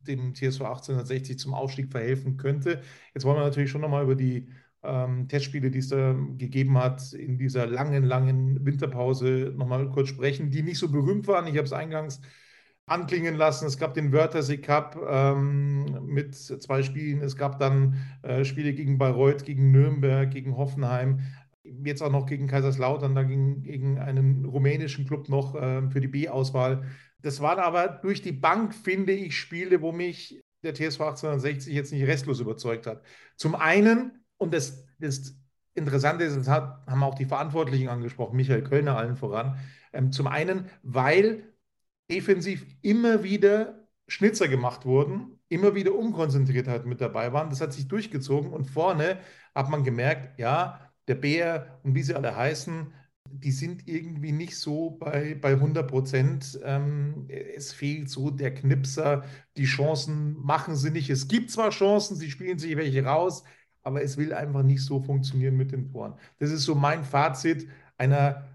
dem 0.00 0.34
TSV 0.34 0.62
1860 0.62 1.38
zum 1.38 1.52
Aufstieg 1.52 1.90
verhelfen 1.90 2.38
könnte. 2.38 2.80
Jetzt 3.14 3.24
wollen 3.26 3.36
wir 3.36 3.44
natürlich 3.44 3.70
schon 3.70 3.82
nochmal 3.82 4.04
über 4.04 4.14
die 4.14 4.48
ähm, 4.82 5.28
Testspiele, 5.28 5.70
die 5.70 5.80
es 5.80 5.88
da 5.88 6.14
gegeben 6.38 6.78
hat, 6.78 7.12
in 7.12 7.36
dieser 7.36 7.66
langen, 7.66 8.04
langen 8.04 8.64
Winterpause 8.64 9.52
nochmal 9.56 9.90
kurz 9.90 10.08
sprechen, 10.08 10.50
die 10.50 10.62
nicht 10.62 10.78
so 10.78 10.90
berühmt 10.90 11.26
waren. 11.28 11.46
Ich 11.48 11.56
habe 11.56 11.66
es 11.66 11.72
eingangs 11.74 12.22
anklingen 12.86 13.34
lassen. 13.34 13.66
Es 13.66 13.78
gab 13.78 13.94
den 13.94 14.12
Wörthersee 14.12 14.58
Cup 14.58 14.96
ähm, 15.08 16.06
mit 16.06 16.34
zwei 16.34 16.82
Spielen. 16.82 17.20
Es 17.20 17.36
gab 17.36 17.58
dann 17.58 17.96
äh, 18.22 18.44
Spiele 18.44 18.72
gegen 18.72 18.96
Bayreuth, 18.96 19.44
gegen 19.44 19.72
Nürnberg, 19.72 20.30
gegen 20.30 20.56
Hoffenheim. 20.56 21.20
Jetzt 21.64 22.00
auch 22.00 22.12
noch 22.12 22.26
gegen 22.26 22.46
Kaiserslautern, 22.46 23.16
da 23.16 23.24
gegen, 23.24 23.62
gegen 23.62 23.98
einen 23.98 24.44
rumänischen 24.44 25.04
Club 25.04 25.28
noch 25.28 25.56
äh, 25.56 25.90
für 25.90 26.00
die 26.00 26.06
B-Auswahl. 26.06 26.84
Das 27.22 27.40
waren 27.40 27.58
aber 27.58 27.88
durch 27.88 28.22
die 28.22 28.32
Bank, 28.32 28.72
finde 28.72 29.12
ich, 29.12 29.36
Spiele, 29.36 29.82
wo 29.82 29.90
mich 29.90 30.40
der 30.62 30.74
TSV 30.74 31.00
1860 31.00 31.74
jetzt 31.74 31.92
nicht 31.92 32.06
restlos 32.06 32.38
überzeugt 32.38 32.86
hat. 32.86 33.02
Zum 33.36 33.56
einen, 33.56 34.24
und 34.36 34.54
das, 34.54 34.86
das 35.00 35.36
Interessante 35.74 36.24
ist, 36.24 36.36
das 36.36 36.48
hat, 36.48 36.86
haben 36.86 37.02
auch 37.02 37.16
die 37.16 37.24
Verantwortlichen 37.24 37.88
angesprochen, 37.88 38.36
Michael 38.36 38.62
Kölner 38.62 38.96
allen 38.96 39.16
voran, 39.16 39.58
ähm, 39.92 40.12
zum 40.12 40.28
einen, 40.28 40.70
weil 40.82 41.52
defensiv 42.10 42.66
immer 42.82 43.22
wieder 43.22 43.86
Schnitzer 44.08 44.48
gemacht 44.48 44.84
wurden, 44.86 45.38
immer 45.48 45.74
wieder 45.74 45.94
Unkonzentriertheit 45.94 46.86
mit 46.86 47.00
dabei 47.00 47.32
waren. 47.32 47.50
Das 47.50 47.60
hat 47.60 47.72
sich 47.72 47.88
durchgezogen 47.88 48.52
und 48.52 48.66
vorne 48.66 49.18
hat 49.54 49.68
man 49.70 49.84
gemerkt, 49.84 50.38
ja, 50.38 50.80
der 51.08 51.16
Bär 51.16 51.80
und 51.82 51.94
wie 51.94 52.02
sie 52.02 52.14
alle 52.14 52.36
heißen, 52.36 52.92
die 53.30 53.50
sind 53.50 53.88
irgendwie 53.88 54.32
nicht 54.32 54.56
so 54.56 54.90
bei, 54.90 55.34
bei 55.34 55.56
100 55.56 55.88
Prozent. 55.90 56.58
Ähm, 56.64 57.26
es 57.28 57.72
fehlt 57.72 58.08
so 58.08 58.30
der 58.30 58.54
Knipser. 58.54 59.24
Die 59.56 59.64
Chancen 59.64 60.36
machen 60.42 60.76
sie 60.76 60.90
nicht. 60.90 61.10
Es 61.10 61.26
gibt 61.28 61.50
zwar 61.50 61.70
Chancen, 61.70 62.16
sie 62.16 62.30
spielen 62.30 62.58
sich 62.58 62.76
welche 62.76 63.04
raus, 63.04 63.42
aber 63.82 64.02
es 64.02 64.16
will 64.16 64.32
einfach 64.32 64.62
nicht 64.62 64.82
so 64.84 65.00
funktionieren 65.02 65.56
mit 65.56 65.72
den 65.72 65.90
Toren. 65.92 66.14
Das 66.38 66.50
ist 66.50 66.62
so 66.64 66.74
mein 66.74 67.04
Fazit 67.04 67.68
einer 67.98 68.46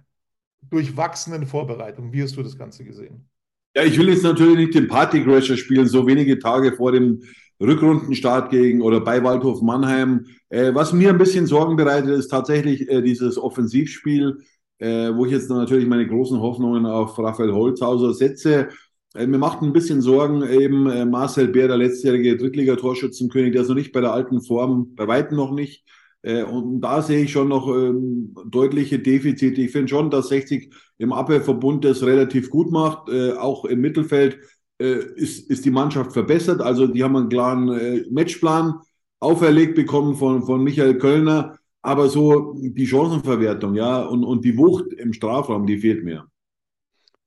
durchwachsenen 0.63 1.47
Vorbereitung. 1.47 2.13
Wie 2.13 2.23
hast 2.23 2.37
du 2.37 2.43
das 2.43 2.57
Ganze 2.57 2.85
gesehen? 2.85 3.30
Ja, 3.75 3.83
ich 3.83 3.97
will 3.97 4.09
jetzt 4.09 4.23
natürlich 4.23 4.57
nicht 4.57 4.75
den 4.75 4.87
Partycrasher 4.87 5.55
spielen, 5.55 5.87
so 5.87 6.05
wenige 6.05 6.39
Tage 6.39 6.73
vor 6.73 6.91
dem 6.91 7.21
Rückrundenstart 7.61 8.49
gegen 8.49 8.81
oder 8.81 8.99
bei 8.99 9.23
Waldhof 9.23 9.61
Mannheim. 9.61 10.25
Äh, 10.49 10.73
was 10.73 10.91
mir 10.91 11.09
ein 11.09 11.17
bisschen 11.17 11.45
Sorgen 11.47 11.77
bereitet, 11.77 12.09
ist 12.09 12.27
tatsächlich 12.27 12.89
äh, 12.89 13.01
dieses 13.01 13.37
Offensivspiel, 13.37 14.39
äh, 14.79 15.13
wo 15.15 15.25
ich 15.25 15.31
jetzt 15.31 15.49
natürlich 15.49 15.87
meine 15.87 16.05
großen 16.07 16.39
Hoffnungen 16.39 16.85
auf 16.85 17.17
Raphael 17.17 17.53
Holzhauser 17.53 18.13
setze. 18.13 18.69
Äh, 19.15 19.27
mir 19.27 19.37
macht 19.37 19.61
ein 19.61 19.71
bisschen 19.73 20.01
Sorgen 20.01 20.43
eben 20.43 20.89
äh, 20.89 21.05
Marcel 21.05 21.47
Bär, 21.47 21.69
der 21.69 21.77
letztjährige 21.77 22.35
Drittliga-Torschützenkönig, 22.35 23.53
der 23.53 23.61
ist 23.61 23.69
noch 23.69 23.75
nicht 23.75 23.93
bei 23.93 24.01
der 24.01 24.11
alten 24.11 24.41
Form, 24.41 24.95
bei 24.95 25.07
weitem 25.07 25.37
noch 25.37 25.51
nicht. 25.51 25.85
Äh, 26.23 26.43
und 26.43 26.81
da 26.81 27.01
sehe 27.01 27.23
ich 27.23 27.31
schon 27.31 27.49
noch 27.49 27.67
ähm, 27.67 28.35
deutliche 28.49 28.99
Defizite. 28.99 29.61
Ich 29.61 29.71
finde 29.71 29.87
schon, 29.87 30.09
dass 30.09 30.29
60 30.29 30.73
im 30.97 31.13
Abwehrverbund 31.13 31.83
das 31.83 32.03
relativ 32.03 32.49
gut 32.49 32.71
macht. 32.71 33.09
Äh, 33.09 33.33
auch 33.33 33.65
im 33.65 33.81
Mittelfeld 33.81 34.39
äh, 34.79 34.99
ist, 35.15 35.49
ist 35.49 35.65
die 35.65 35.71
Mannschaft 35.71 36.13
verbessert. 36.13 36.61
Also 36.61 36.87
die 36.87 37.03
haben 37.03 37.15
einen 37.15 37.29
klaren 37.29 37.69
äh, 37.69 38.05
Matchplan 38.09 38.79
auferlegt 39.19 39.75
bekommen 39.75 40.15
von, 40.15 40.43
von 40.43 40.63
Michael 40.63 40.97
Kölner. 40.97 41.57
Aber 41.83 42.09
so 42.09 42.53
die 42.59 42.85
Chancenverwertung, 42.85 43.73
ja, 43.73 44.03
und, 44.03 44.23
und 44.23 44.45
die 44.45 44.55
Wucht 44.55 44.93
im 44.93 45.13
Strafraum, 45.13 45.65
die 45.65 45.79
fehlt 45.79 46.03
mir. 46.03 46.27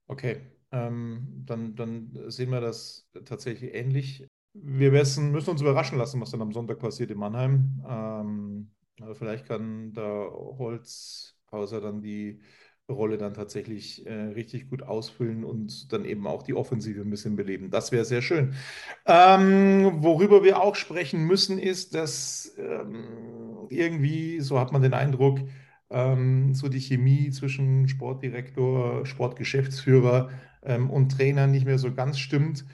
Okay, 0.07 0.37
ähm, 0.71 1.43
dann, 1.45 1.75
dann 1.75 2.17
sehen 2.27 2.51
wir 2.51 2.61
das 2.61 3.05
tatsächlich 3.25 3.73
ähnlich. 3.73 4.25
Wir 4.53 4.91
müssen, 4.91 5.35
uns 5.35 5.61
überraschen 5.61 5.97
lassen, 5.97 6.21
was 6.21 6.31
dann 6.31 6.41
am 6.41 6.53
Sonntag 6.53 6.79
passiert 6.79 7.11
in 7.11 7.17
Mannheim. 7.17 7.83
Ähm, 7.85 8.71
also 9.01 9.13
vielleicht 9.15 9.47
kann 9.47 9.93
da 9.93 10.03
Holzhauser 10.03 11.81
dann 11.81 12.01
die 12.01 12.41
Rolle 12.87 13.17
dann 13.17 13.33
tatsächlich 13.33 14.05
äh, 14.05 14.13
richtig 14.13 14.69
gut 14.69 14.83
ausfüllen 14.83 15.43
und 15.43 15.91
dann 15.91 16.05
eben 16.05 16.27
auch 16.27 16.43
die 16.43 16.53
Offensive 16.53 17.01
ein 17.01 17.09
bisschen 17.09 17.35
beleben. 17.35 17.71
Das 17.71 17.91
wäre 17.91 18.05
sehr 18.05 18.21
schön. 18.21 18.53
Ähm, 19.07 20.03
worüber 20.03 20.43
wir 20.43 20.61
auch 20.61 20.75
sprechen 20.75 21.23
müssen, 21.25 21.57
ist, 21.57 21.95
dass 21.95 22.53
ähm, 22.59 23.67
irgendwie, 23.69 24.39
so 24.39 24.59
hat 24.59 24.71
man 24.71 24.83
den 24.83 24.93
Eindruck, 24.93 25.39
ähm, 25.89 26.53
so 26.53 26.67
die 26.69 26.79
Chemie 26.79 27.31
zwischen 27.31 27.87
Sportdirektor, 27.87 29.05
Sportgeschäftsführer 29.05 30.29
ähm, 30.63 30.89
und 30.91 31.09
Trainer 31.09 31.47
nicht 31.47 31.65
mehr 31.65 31.79
so 31.79 31.91
ganz 31.93 32.19
stimmt. 32.19 32.65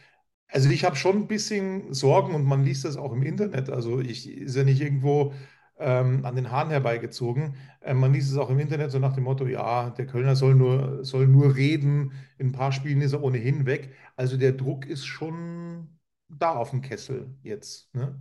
Also 0.49 0.69
ich 0.69 0.83
habe 0.83 0.97
schon 0.97 1.17
ein 1.17 1.27
bisschen 1.27 1.93
Sorgen 1.93 2.35
und 2.35 2.43
man 2.45 2.65
liest 2.65 2.83
das 2.85 2.97
auch 2.97 3.13
im 3.13 3.23
Internet. 3.23 3.69
Also 3.69 3.99
ich 4.01 4.29
ist 4.29 4.55
ja 4.57 4.63
nicht 4.65 4.81
irgendwo 4.81 5.33
ähm, 5.81 6.25
an 6.25 6.35
den 6.35 6.51
Haaren 6.51 6.69
herbeigezogen. 6.69 7.55
Ähm, 7.81 7.99
man 7.99 8.13
liest 8.13 8.31
es 8.31 8.37
auch 8.37 8.49
im 8.49 8.59
Internet 8.59 8.91
so 8.91 8.99
nach 8.99 9.13
dem 9.13 9.23
Motto, 9.23 9.47
ja, 9.47 9.89
der 9.89 10.05
Kölner 10.05 10.35
soll 10.35 10.55
nur, 10.55 11.03
soll 11.03 11.27
nur 11.27 11.55
reden, 11.55 12.13
in 12.37 12.47
ein 12.47 12.51
paar 12.51 12.71
Spielen 12.71 13.01
ist 13.01 13.13
er 13.13 13.23
ohnehin 13.23 13.65
weg. 13.65 13.93
Also 14.15 14.37
der 14.37 14.53
Druck 14.53 14.85
ist 14.85 15.05
schon 15.05 15.89
da 16.29 16.51
auf 16.51 16.69
dem 16.69 16.81
Kessel 16.81 17.35
jetzt. 17.43 17.93
Ne? 17.93 18.19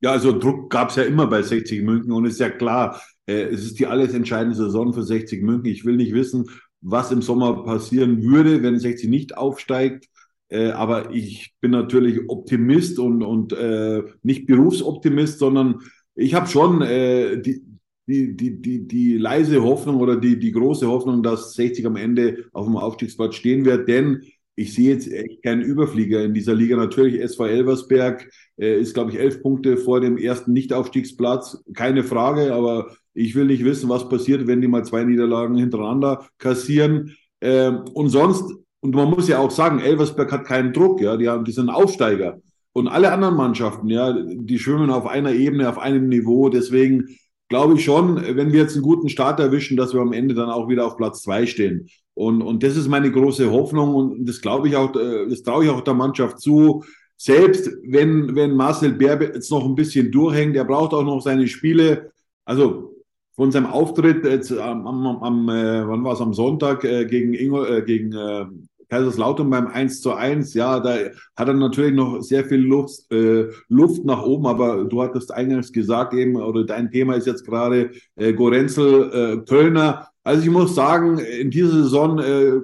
Ja, 0.00 0.12
also 0.12 0.38
Druck 0.38 0.70
gab 0.70 0.90
es 0.90 0.96
ja 0.96 1.02
immer 1.02 1.26
bei 1.26 1.42
60 1.42 1.82
München 1.82 2.12
und 2.12 2.24
ist 2.24 2.38
ja 2.38 2.50
klar, 2.50 3.00
äh, 3.26 3.42
es 3.44 3.64
ist 3.64 3.78
die 3.78 3.86
alles 3.86 4.14
entscheidende 4.14 4.56
Saison 4.56 4.94
für 4.94 5.02
60 5.02 5.42
München. 5.42 5.66
Ich 5.66 5.84
will 5.84 5.96
nicht 5.96 6.14
wissen, 6.14 6.48
was 6.80 7.10
im 7.10 7.22
Sommer 7.22 7.64
passieren 7.64 8.22
würde, 8.22 8.62
wenn 8.62 8.78
60 8.78 9.10
nicht 9.10 9.36
aufsteigt. 9.36 10.08
Äh, 10.50 10.70
aber 10.70 11.10
ich 11.10 11.54
bin 11.60 11.72
natürlich 11.72 12.28
Optimist 12.28 12.98
und, 12.98 13.22
und 13.22 13.52
äh, 13.52 14.02
nicht 14.22 14.46
Berufsoptimist, 14.46 15.40
sondern 15.40 15.80
ich 16.18 16.34
habe 16.34 16.48
schon 16.48 16.82
äh, 16.82 17.40
die, 17.40 17.62
die, 18.06 18.36
die, 18.36 18.60
die, 18.60 18.88
die 18.88 19.16
leise 19.18 19.62
Hoffnung 19.62 20.00
oder 20.00 20.16
die, 20.16 20.38
die 20.38 20.52
große 20.52 20.86
Hoffnung, 20.88 21.22
dass 21.22 21.54
60 21.54 21.86
am 21.86 21.96
Ende 21.96 22.46
auf 22.52 22.66
dem 22.66 22.76
Aufstiegsplatz 22.76 23.36
stehen 23.36 23.64
wird, 23.64 23.88
denn 23.88 24.22
ich 24.56 24.74
sehe 24.74 24.92
jetzt 24.92 25.10
echt 25.12 25.44
keinen 25.44 25.62
Überflieger 25.62 26.24
in 26.24 26.34
dieser 26.34 26.54
Liga. 26.54 26.76
Natürlich, 26.76 27.20
SV 27.20 27.46
Elversberg 27.46 28.28
äh, 28.56 28.80
ist, 28.80 28.94
glaube 28.94 29.12
ich, 29.12 29.18
elf 29.20 29.40
Punkte 29.40 29.76
vor 29.76 30.00
dem 30.00 30.16
ersten 30.16 30.52
Nicht-Aufstiegsplatz. 30.52 31.62
Keine 31.74 32.02
Frage, 32.02 32.52
aber 32.52 32.90
ich 33.14 33.36
will 33.36 33.44
nicht 33.44 33.64
wissen, 33.64 33.88
was 33.88 34.08
passiert, 34.08 34.48
wenn 34.48 34.60
die 34.60 34.66
mal 34.66 34.84
zwei 34.84 35.04
Niederlagen 35.04 35.56
hintereinander 35.56 36.26
kassieren. 36.38 37.14
Ähm, 37.40 37.84
und 37.94 38.08
sonst, 38.08 38.52
und 38.80 38.96
man 38.96 39.10
muss 39.10 39.28
ja 39.28 39.38
auch 39.38 39.52
sagen, 39.52 39.78
Elversberg 39.78 40.32
hat 40.32 40.44
keinen 40.44 40.72
Druck, 40.72 41.00
ja, 41.00 41.16
die, 41.16 41.28
haben, 41.28 41.44
die 41.44 41.52
sind 41.52 41.70
Aufsteiger. 41.70 42.40
Und 42.72 42.88
alle 42.88 43.12
anderen 43.12 43.36
Mannschaften, 43.36 43.88
ja, 43.88 44.12
die 44.12 44.58
schwimmen 44.58 44.90
auf 44.90 45.06
einer 45.06 45.32
Ebene, 45.32 45.68
auf 45.68 45.78
einem 45.78 46.08
Niveau. 46.08 46.48
Deswegen 46.48 47.18
glaube 47.48 47.74
ich 47.74 47.84
schon, 47.84 48.16
wenn 48.16 48.52
wir 48.52 48.60
jetzt 48.60 48.74
einen 48.74 48.82
guten 48.82 49.08
Start 49.08 49.40
erwischen, 49.40 49.76
dass 49.76 49.94
wir 49.94 50.00
am 50.00 50.12
Ende 50.12 50.34
dann 50.34 50.50
auch 50.50 50.68
wieder 50.68 50.86
auf 50.86 50.96
Platz 50.96 51.22
zwei 51.22 51.46
stehen. 51.46 51.88
Und, 52.14 52.42
und 52.42 52.62
das 52.62 52.76
ist 52.76 52.88
meine 52.88 53.10
große 53.10 53.50
Hoffnung 53.50 53.94
und 53.94 54.28
das 54.28 54.40
glaube 54.40 54.68
ich 54.68 54.76
auch, 54.76 54.94
äh, 54.96 55.28
das 55.28 55.42
traue 55.42 55.64
ich 55.64 55.70
auch 55.70 55.82
der 55.82 55.94
Mannschaft 55.94 56.40
zu. 56.40 56.84
Selbst 57.16 57.70
wenn, 57.84 58.34
wenn 58.36 58.54
Marcel 58.54 58.92
Bär 58.92 59.20
jetzt 59.20 59.50
noch 59.50 59.64
ein 59.64 59.74
bisschen 59.74 60.10
durchhängt, 60.10 60.56
er 60.56 60.64
braucht 60.64 60.92
auch 60.94 61.04
noch 61.04 61.20
seine 61.20 61.46
Spiele. 61.48 62.12
Also 62.44 62.94
von 63.34 63.52
seinem 63.52 63.66
Auftritt 63.66 64.24
jetzt 64.24 64.52
am, 64.52 64.86
am, 64.86 65.06
am 65.06 65.48
äh, 65.48 65.88
wann 65.88 66.02
war 66.04 66.14
es 66.14 66.20
am 66.20 66.34
Sonntag 66.34 66.82
äh, 66.84 67.06
gegen 67.06 67.34
Ingo, 67.34 67.64
äh, 67.64 67.82
gegen 67.82 68.12
äh, 68.12 68.46
Kaiserslautern 68.88 69.50
beim 69.50 69.66
1 69.66 70.00
zu 70.00 70.14
1, 70.14 70.54
ja, 70.54 70.80
da 70.80 70.96
hat 71.36 71.48
er 71.48 71.54
natürlich 71.54 71.94
noch 71.94 72.20
sehr 72.20 72.44
viel 72.44 72.60
Luft, 72.60 73.10
äh, 73.12 73.48
Luft 73.68 74.04
nach 74.04 74.22
oben, 74.22 74.46
aber 74.46 74.84
du 74.84 75.02
hattest 75.02 75.32
eingangs 75.32 75.72
gesagt 75.72 76.14
eben, 76.14 76.36
oder 76.36 76.64
dein 76.64 76.90
Thema 76.90 77.14
ist 77.14 77.26
jetzt 77.26 77.44
gerade 77.44 77.90
äh, 78.16 78.32
Gorenzel, 78.32 79.12
äh, 79.12 79.44
Kölner. 79.44 80.08
Also 80.24 80.42
ich 80.42 80.50
muss 80.50 80.74
sagen, 80.74 81.18
in 81.18 81.50
dieser 81.50 81.72
Saison, 81.72 82.18
äh, 82.18 82.60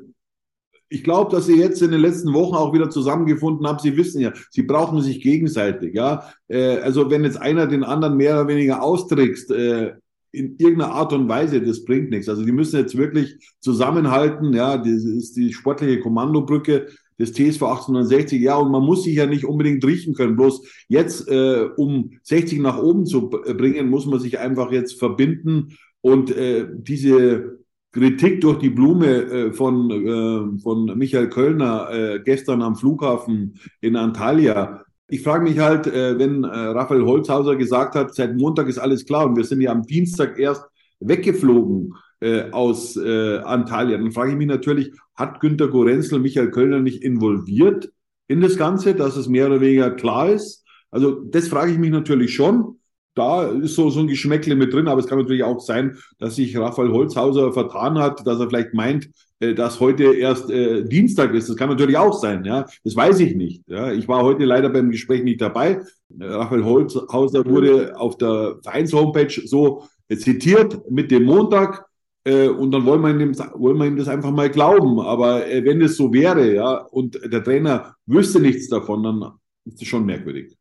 ich 0.88 1.02
glaube, 1.02 1.30
dass 1.30 1.46
sie 1.46 1.58
jetzt 1.58 1.82
in 1.82 1.90
den 1.90 2.00
letzten 2.00 2.32
Wochen 2.32 2.54
auch 2.54 2.72
wieder 2.72 2.88
zusammengefunden 2.88 3.66
haben. 3.66 3.78
Sie 3.80 3.96
wissen 3.96 4.20
ja, 4.20 4.32
sie 4.50 4.62
brauchen 4.62 5.00
sich 5.02 5.20
gegenseitig, 5.20 5.94
ja. 5.94 6.24
Äh, 6.48 6.78
also 6.78 7.10
wenn 7.10 7.24
jetzt 7.24 7.40
einer 7.40 7.66
den 7.66 7.84
anderen 7.84 8.16
mehr 8.16 8.34
oder 8.34 8.48
weniger 8.48 8.82
austrickst, 8.82 9.50
äh, 9.50 9.94
in 10.34 10.56
irgendeiner 10.58 10.92
Art 10.92 11.12
und 11.12 11.28
Weise, 11.28 11.62
das 11.62 11.84
bringt 11.84 12.10
nichts. 12.10 12.28
Also 12.28 12.44
die 12.44 12.52
müssen 12.52 12.78
jetzt 12.78 12.96
wirklich 12.96 13.36
zusammenhalten. 13.60 14.52
Ja, 14.52 14.76
das 14.76 15.04
ist 15.04 15.36
die 15.36 15.52
sportliche 15.52 16.00
Kommandobrücke 16.00 16.88
des 17.18 17.32
TSV 17.32 17.62
1860. 17.62 18.40
Ja, 18.40 18.56
und 18.56 18.70
man 18.72 18.82
muss 18.82 19.04
sich 19.04 19.14
ja 19.14 19.26
nicht 19.26 19.44
unbedingt 19.44 19.84
riechen 19.84 20.14
können. 20.14 20.36
Bloß 20.36 20.66
jetzt, 20.88 21.28
äh, 21.28 21.68
um 21.76 22.10
60 22.22 22.60
nach 22.60 22.78
oben 22.78 23.06
zu 23.06 23.30
bringen, 23.30 23.88
muss 23.88 24.06
man 24.06 24.20
sich 24.20 24.38
einfach 24.38 24.72
jetzt 24.72 24.98
verbinden 24.98 25.76
und 26.00 26.36
äh, 26.36 26.66
diese 26.76 27.58
Kritik 27.92 28.40
durch 28.40 28.58
die 28.58 28.70
Blume 28.70 29.06
äh, 29.06 29.52
von, 29.52 29.90
äh, 29.90 30.60
von 30.60 30.98
Michael 30.98 31.28
Kölner 31.28 31.88
äh, 31.90 32.20
gestern 32.24 32.60
am 32.60 32.74
Flughafen 32.74 33.54
in 33.80 33.94
Antalya, 33.94 34.84
ich 35.08 35.22
frage 35.22 35.44
mich 35.44 35.58
halt, 35.58 35.86
äh, 35.86 36.18
wenn 36.18 36.44
äh, 36.44 36.48
Raphael 36.48 37.04
Holzhauser 37.04 37.56
gesagt 37.56 37.94
hat, 37.94 38.14
seit 38.14 38.36
Montag 38.36 38.68
ist 38.68 38.78
alles 38.78 39.04
klar 39.04 39.26
und 39.26 39.36
wir 39.36 39.44
sind 39.44 39.60
ja 39.60 39.70
am 39.70 39.82
Dienstag 39.82 40.38
erst 40.38 40.64
weggeflogen 41.00 41.94
äh, 42.20 42.50
aus 42.50 42.96
Antalya, 42.96 43.98
dann 43.98 44.12
frage 44.12 44.30
ich 44.30 44.36
mich 44.38 44.46
natürlich, 44.46 44.92
hat 45.14 45.40
Günter 45.40 45.68
Gorenzel 45.68 46.20
Michael 46.20 46.50
Kölner 46.50 46.80
nicht 46.80 47.02
involviert 47.02 47.92
in 48.28 48.40
das 48.40 48.56
Ganze, 48.56 48.94
dass 48.94 49.16
es 49.16 49.28
mehr 49.28 49.46
oder 49.46 49.60
weniger 49.60 49.90
klar 49.90 50.30
ist? 50.30 50.64
Also 50.90 51.20
das 51.24 51.48
frage 51.48 51.72
ich 51.72 51.78
mich 51.78 51.90
natürlich 51.90 52.34
schon 52.34 52.78
da 53.14 53.44
ist 53.44 53.74
so, 53.74 53.90
so 53.90 54.00
ein 54.00 54.08
Geschmäckle 54.08 54.56
mit 54.56 54.72
drin, 54.72 54.88
aber 54.88 55.00
es 55.00 55.06
kann 55.06 55.18
natürlich 55.18 55.44
auch 55.44 55.60
sein, 55.60 55.96
dass 56.18 56.36
sich 56.36 56.56
Raphael 56.56 56.90
Holzhauser 56.90 57.52
vertan 57.52 57.98
hat, 57.98 58.26
dass 58.26 58.40
er 58.40 58.48
vielleicht 58.48 58.74
meint, 58.74 59.08
äh, 59.40 59.54
dass 59.54 59.80
heute 59.80 60.14
erst 60.14 60.50
äh, 60.50 60.84
Dienstag 60.84 61.32
ist. 61.34 61.48
Das 61.48 61.56
kann 61.56 61.68
natürlich 61.68 61.96
auch 61.96 62.18
sein, 62.18 62.44
ja. 62.44 62.66
Das 62.82 62.96
weiß 62.96 63.20
ich 63.20 63.36
nicht. 63.36 63.62
Ja. 63.68 63.92
Ich 63.92 64.08
war 64.08 64.22
heute 64.22 64.44
leider 64.44 64.68
beim 64.68 64.90
Gespräch 64.90 65.22
nicht 65.22 65.40
dabei. 65.40 65.82
Äh, 66.18 66.24
Raphael 66.24 66.64
Holzhauser 66.64 67.44
wurde 67.46 67.98
auf 67.98 68.18
der 68.18 68.56
Vereins-Homepage 68.62 69.42
so 69.46 69.84
zitiert 70.14 70.90
mit 70.90 71.10
dem 71.10 71.24
Montag. 71.24 71.86
Äh, 72.24 72.48
und 72.48 72.72
dann 72.72 72.84
wollen 72.84 73.02
wir, 73.02 73.10
ihm, 73.10 73.36
wollen 73.54 73.78
wir 73.78 73.86
ihm 73.86 73.96
das 73.96 74.08
einfach 74.08 74.30
mal 74.30 74.50
glauben. 74.50 75.00
Aber 75.00 75.46
äh, 75.46 75.64
wenn 75.64 75.80
es 75.82 75.96
so 75.96 76.12
wäre, 76.12 76.52
ja, 76.54 76.78
und 76.78 77.20
der 77.24 77.44
Trainer 77.44 77.94
wüsste 78.06 78.40
nichts 78.40 78.68
davon, 78.68 79.02
dann 79.02 79.32
ist 79.64 79.80
das 79.80 79.88
schon 79.88 80.04
merkwürdig. 80.04 80.56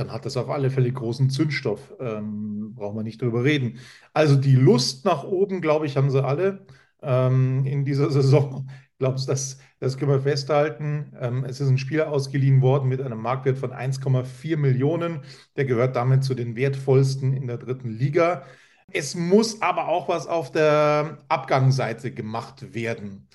Dann 0.00 0.12
hat 0.12 0.24
das 0.24 0.38
auf 0.38 0.48
alle 0.48 0.70
Fälle 0.70 0.90
großen 0.90 1.28
Zündstoff. 1.28 1.92
Ähm, 2.00 2.72
brauchen 2.74 2.96
wir 2.96 3.02
nicht 3.02 3.20
drüber 3.20 3.44
reden. 3.44 3.78
Also 4.14 4.34
die 4.34 4.56
Lust 4.56 5.04
nach 5.04 5.24
oben, 5.24 5.60
glaube 5.60 5.84
ich, 5.84 5.98
haben 5.98 6.10
sie 6.10 6.24
alle 6.24 6.64
ähm, 7.02 7.66
in 7.66 7.84
dieser 7.84 8.10
Saison. 8.10 8.70
Glaubst 8.98 9.28
du, 9.28 9.32
das, 9.32 9.58
das 9.78 9.98
können 9.98 10.10
wir 10.10 10.20
festhalten? 10.20 11.12
Ähm, 11.20 11.44
es 11.44 11.60
ist 11.60 11.68
ein 11.68 11.76
Spieler 11.76 12.10
ausgeliehen 12.10 12.62
worden 12.62 12.88
mit 12.88 13.02
einem 13.02 13.20
Marktwert 13.20 13.58
von 13.58 13.72
1,4 13.72 14.56
Millionen. 14.56 15.20
Der 15.56 15.66
gehört 15.66 15.96
damit 15.96 16.24
zu 16.24 16.34
den 16.34 16.56
wertvollsten 16.56 17.34
in 17.34 17.46
der 17.46 17.58
dritten 17.58 17.90
Liga. 17.90 18.44
Es 18.90 19.14
muss 19.14 19.60
aber 19.60 19.88
auch 19.88 20.08
was 20.08 20.26
auf 20.26 20.50
der 20.50 21.18
Abgangsseite 21.28 22.10
gemacht 22.10 22.74
werden. 22.74 23.28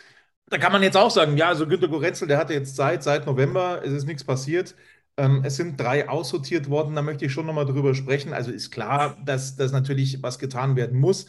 Da 0.48 0.58
kann 0.58 0.72
man 0.72 0.84
jetzt 0.84 0.98
auch 0.98 1.12
sagen, 1.12 1.38
ja, 1.38 1.48
also 1.48 1.68
Günter 1.68 1.88
Goretzel, 1.88 2.28
der 2.28 2.38
hatte 2.38 2.54
jetzt 2.54 2.76
Zeit, 2.76 3.04
seit 3.04 3.26
November, 3.26 3.82
es 3.84 3.92
ist 3.92 4.06
nichts 4.06 4.24
passiert. 4.24 4.76
Ähm, 5.18 5.42
es 5.46 5.56
sind 5.56 5.80
drei 5.80 6.10
aussortiert 6.10 6.70
worden, 6.70 6.96
da 6.96 7.02
möchte 7.02 7.26
ich 7.26 7.32
schon 7.32 7.46
nochmal 7.46 7.66
drüber 7.66 7.96
sprechen. 7.96 8.34
Also 8.34 8.52
ist 8.52 8.72
klar, 8.72 9.18
dass, 9.24 9.56
dass 9.56 9.72
natürlich 9.72 10.22
was 10.22 10.40
getan 10.40 10.76
werden 10.76 11.00
muss. 11.00 11.28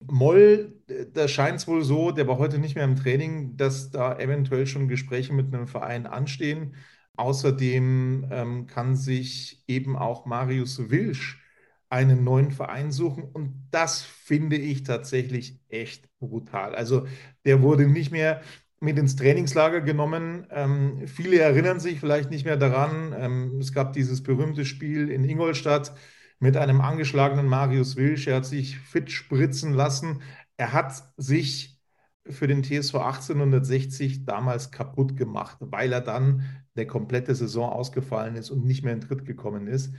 Moll, 0.00 0.74
da 1.12 1.28
scheint 1.28 1.58
es 1.58 1.66
wohl 1.66 1.82
so, 1.82 2.10
der 2.10 2.28
war 2.28 2.38
heute 2.38 2.58
nicht 2.58 2.74
mehr 2.74 2.84
im 2.84 2.96
Training, 2.96 3.56
dass 3.56 3.90
da 3.90 4.18
eventuell 4.18 4.66
schon 4.66 4.88
Gespräche 4.88 5.32
mit 5.32 5.52
einem 5.54 5.66
Verein 5.66 6.06
anstehen. 6.06 6.76
Außerdem 7.16 8.26
ähm, 8.30 8.66
kann 8.66 8.96
sich 8.96 9.62
eben 9.68 9.96
auch 9.96 10.26
Marius 10.26 10.90
Wilsch 10.90 11.40
einen 11.88 12.24
neuen 12.24 12.50
Verein 12.50 12.90
suchen. 12.92 13.22
Und 13.24 13.68
das 13.70 14.02
finde 14.02 14.56
ich 14.56 14.82
tatsächlich 14.82 15.60
echt 15.68 16.08
brutal. 16.18 16.74
Also 16.74 17.06
der 17.44 17.62
wurde 17.62 17.86
nicht 17.86 18.10
mehr 18.10 18.42
mit 18.84 18.98
ins 18.98 19.16
Trainingslager 19.16 19.80
genommen. 19.80 20.46
Ähm, 20.50 21.06
viele 21.06 21.38
erinnern 21.40 21.80
sich 21.80 22.00
vielleicht 22.00 22.30
nicht 22.30 22.44
mehr 22.44 22.56
daran. 22.56 23.14
Ähm, 23.18 23.58
es 23.60 23.72
gab 23.72 23.92
dieses 23.94 24.22
berühmte 24.22 24.64
Spiel 24.64 25.10
in 25.10 25.24
Ingolstadt 25.24 25.94
mit 26.38 26.56
einem 26.56 26.80
angeschlagenen 26.80 27.46
Marius 27.46 27.96
Wilsch. 27.96 28.26
Er 28.26 28.36
hat 28.36 28.46
sich 28.46 28.78
fit 28.78 29.10
spritzen 29.10 29.72
lassen. 29.72 30.22
Er 30.56 30.72
hat 30.72 30.92
sich 31.16 31.80
für 32.26 32.46
den 32.46 32.62
TSV 32.62 32.94
1860 32.96 34.24
damals 34.24 34.70
kaputt 34.70 35.16
gemacht, 35.16 35.58
weil 35.60 35.92
er 35.92 36.00
dann 36.00 36.44
der 36.76 36.86
komplette 36.86 37.34
Saison 37.34 37.70
ausgefallen 37.70 38.36
ist 38.36 38.50
und 38.50 38.64
nicht 38.64 38.84
mehr 38.84 38.94
in 38.94 39.00
Tritt 39.00 39.24
gekommen 39.24 39.66
ist. 39.66 39.94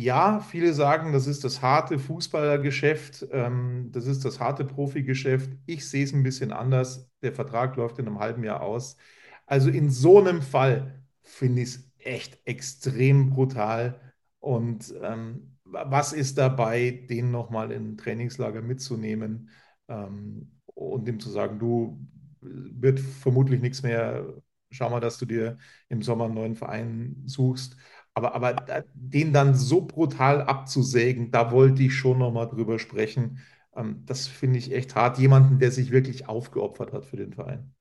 Ja, 0.00 0.40
viele 0.40 0.74
sagen, 0.74 1.12
das 1.12 1.26
ist 1.26 1.44
das 1.44 1.62
harte 1.62 1.98
Fußballergeschäft, 1.98 3.26
ähm, 3.32 3.88
das 3.90 4.06
ist 4.06 4.24
das 4.24 4.38
harte 4.38 4.64
Profigeschäft. 4.64 5.50
Ich 5.66 5.88
sehe 5.88 6.04
es 6.04 6.12
ein 6.12 6.22
bisschen 6.22 6.52
anders. 6.52 7.10
Der 7.22 7.32
Vertrag 7.32 7.74
läuft 7.76 7.98
in 7.98 8.06
einem 8.06 8.18
halben 8.18 8.44
Jahr 8.44 8.60
aus. 8.60 8.96
Also 9.46 9.70
in 9.70 9.90
so 9.90 10.18
einem 10.20 10.42
Fall 10.42 11.02
finde 11.22 11.62
ich 11.62 11.68
es 11.70 11.90
echt 11.98 12.38
extrem 12.44 13.30
brutal. 13.30 13.98
Und 14.40 14.94
ähm, 15.02 15.56
was 15.64 16.12
ist 16.12 16.36
dabei, 16.38 17.06
den 17.08 17.30
nochmal 17.30 17.72
in 17.72 17.92
ein 17.92 17.96
Trainingslager 17.96 18.60
mitzunehmen 18.62 19.48
ähm, 19.88 20.52
und 20.66 21.08
ihm 21.08 21.18
zu 21.18 21.30
sagen, 21.30 21.58
du 21.58 21.98
wird 22.40 23.00
vermutlich 23.00 23.60
nichts 23.60 23.82
mehr, 23.82 24.26
schau 24.70 24.90
mal, 24.90 25.00
dass 25.00 25.18
du 25.18 25.26
dir 25.26 25.58
im 25.88 26.02
Sommer 26.02 26.26
einen 26.26 26.34
neuen 26.34 26.54
Verein 26.56 27.22
suchst. 27.26 27.76
Aber, 28.18 28.34
aber 28.34 28.84
den 28.94 29.32
dann 29.32 29.54
so 29.54 29.82
brutal 29.82 30.42
abzusägen, 30.42 31.30
da 31.30 31.52
wollte 31.52 31.84
ich 31.84 31.94
schon 31.94 32.18
nochmal 32.18 32.48
drüber 32.48 32.80
sprechen. 32.80 33.38
Ähm, 33.76 34.02
das 34.06 34.26
finde 34.26 34.58
ich 34.58 34.72
echt 34.72 34.96
hart. 34.96 35.18
Jemanden, 35.18 35.60
der 35.60 35.70
sich 35.70 35.92
wirklich 35.92 36.28
aufgeopfert 36.28 36.92
hat 36.92 37.06
für 37.06 37.16
den 37.16 37.32
Verein. 37.32 37.72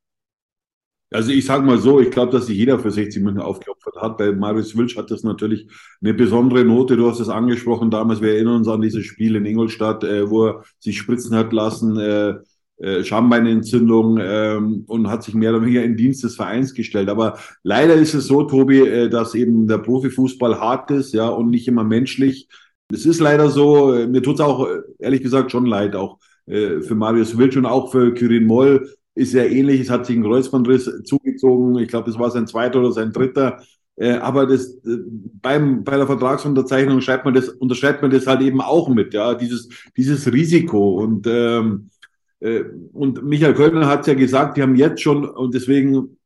Also 1.09 1.31
ich 1.31 1.45
sage 1.45 1.63
mal 1.63 1.77
so, 1.79 1.99
ich 2.01 2.11
glaube, 2.11 2.33
dass 2.33 2.47
sich 2.47 2.57
jeder 2.57 2.77
für 2.77 2.91
60 2.91 3.23
München 3.23 3.41
aufgeopfert 3.41 3.95
hat. 3.95 4.17
Bei 4.17 4.31
Marius 4.31 4.75
Wilsch 4.77 4.95
hat 4.95 5.09
das 5.09 5.23
natürlich 5.23 5.67
eine 6.01 6.13
besondere 6.13 6.65
Note. 6.65 6.97
Du 6.97 7.09
hast 7.09 7.19
es 7.19 7.29
angesprochen 7.29 7.89
damals. 7.89 8.21
Wir 8.21 8.33
erinnern 8.33 8.57
uns 8.57 8.67
an 8.67 8.81
dieses 8.81 9.05
Spiel 9.05 9.35
in 9.37 9.45
Ingolstadt, 9.45 10.03
äh, 10.03 10.29
wo 10.29 10.47
er 10.47 10.63
sich 10.79 10.97
spritzen 10.99 11.35
hat 11.35 11.51
lassen. 11.51 11.97
Äh, 11.97 12.35
äh, 12.77 13.03
Schambeinentzündung 13.03 14.19
ähm, 14.21 14.83
und 14.87 15.09
hat 15.09 15.23
sich 15.23 15.33
mehr 15.33 15.51
oder 15.51 15.61
weniger 15.61 15.83
in 15.83 15.97
Dienst 15.97 16.23
des 16.23 16.35
Vereins 16.35 16.73
gestellt. 16.73 17.09
Aber 17.09 17.37
leider 17.63 17.95
ist 17.95 18.13
es 18.13 18.27
so, 18.27 18.43
Tobi, 18.43 18.79
äh, 18.79 19.09
dass 19.09 19.35
eben 19.35 19.67
der 19.67 19.79
Profifußball 19.79 20.59
hart 20.59 20.91
ist, 20.91 21.13
ja, 21.13 21.27
und 21.29 21.49
nicht 21.49 21.67
immer 21.67 21.83
menschlich. 21.83 22.47
Es 22.91 23.05
ist 23.05 23.19
leider 23.19 23.49
so, 23.49 23.93
äh, 23.93 24.07
mir 24.07 24.21
tut 24.21 24.35
es 24.35 24.41
auch, 24.41 24.67
äh, 24.67 24.81
ehrlich 24.99 25.21
gesagt, 25.23 25.51
schon 25.51 25.65
leid, 25.65 25.95
auch 25.95 26.19
äh, 26.45 26.81
für 26.81 26.95
Marius 26.95 27.37
Wilsch 27.37 27.57
und 27.57 27.65
auch 27.65 27.91
für 27.91 28.13
Kyrin 28.13 28.45
Moll 28.45 28.89
ist 29.15 29.33
ja 29.33 29.43
ähnlich. 29.43 29.81
Es 29.81 29.89
hat 29.89 30.05
sich 30.05 30.15
ein 30.15 30.23
Kreuzbandriss 30.23 31.03
zugezogen. 31.03 31.77
Ich 31.79 31.89
glaube, 31.89 32.09
das 32.09 32.19
war 32.19 32.31
sein 32.31 32.47
zweiter 32.47 32.79
oder 32.79 32.91
sein 32.91 33.11
dritter. 33.11 33.59
Äh, 33.95 34.13
aber 34.13 34.45
das, 34.45 34.67
äh, 34.85 34.97
beim, 35.41 35.83
bei 35.83 35.97
der 35.97 36.05
Vertragsunterzeichnung 36.05 37.01
schreibt 37.01 37.25
man 37.25 37.33
das, 37.33 37.49
unterschreibt 37.49 38.01
man 38.03 38.11
das 38.11 38.27
halt 38.27 38.41
eben 38.41 38.61
auch 38.61 38.89
mit, 38.89 39.13
ja, 39.13 39.33
dieses, 39.33 39.69
dieses 39.97 40.31
Risiko. 40.31 41.01
Und 41.01 41.25
ähm, 41.27 41.89
äh, 41.89 41.96
und 42.39 43.23
Michael 43.23 43.53
Kölner 43.53 43.87
hat 43.87 44.07
ja 44.07 44.13
gesagt, 44.13 44.57
die 44.57 44.61
haben 44.61 44.75
jetzt 44.75 45.01
schon, 45.01 45.25
und 45.25 45.53
deswegen, 45.53 46.17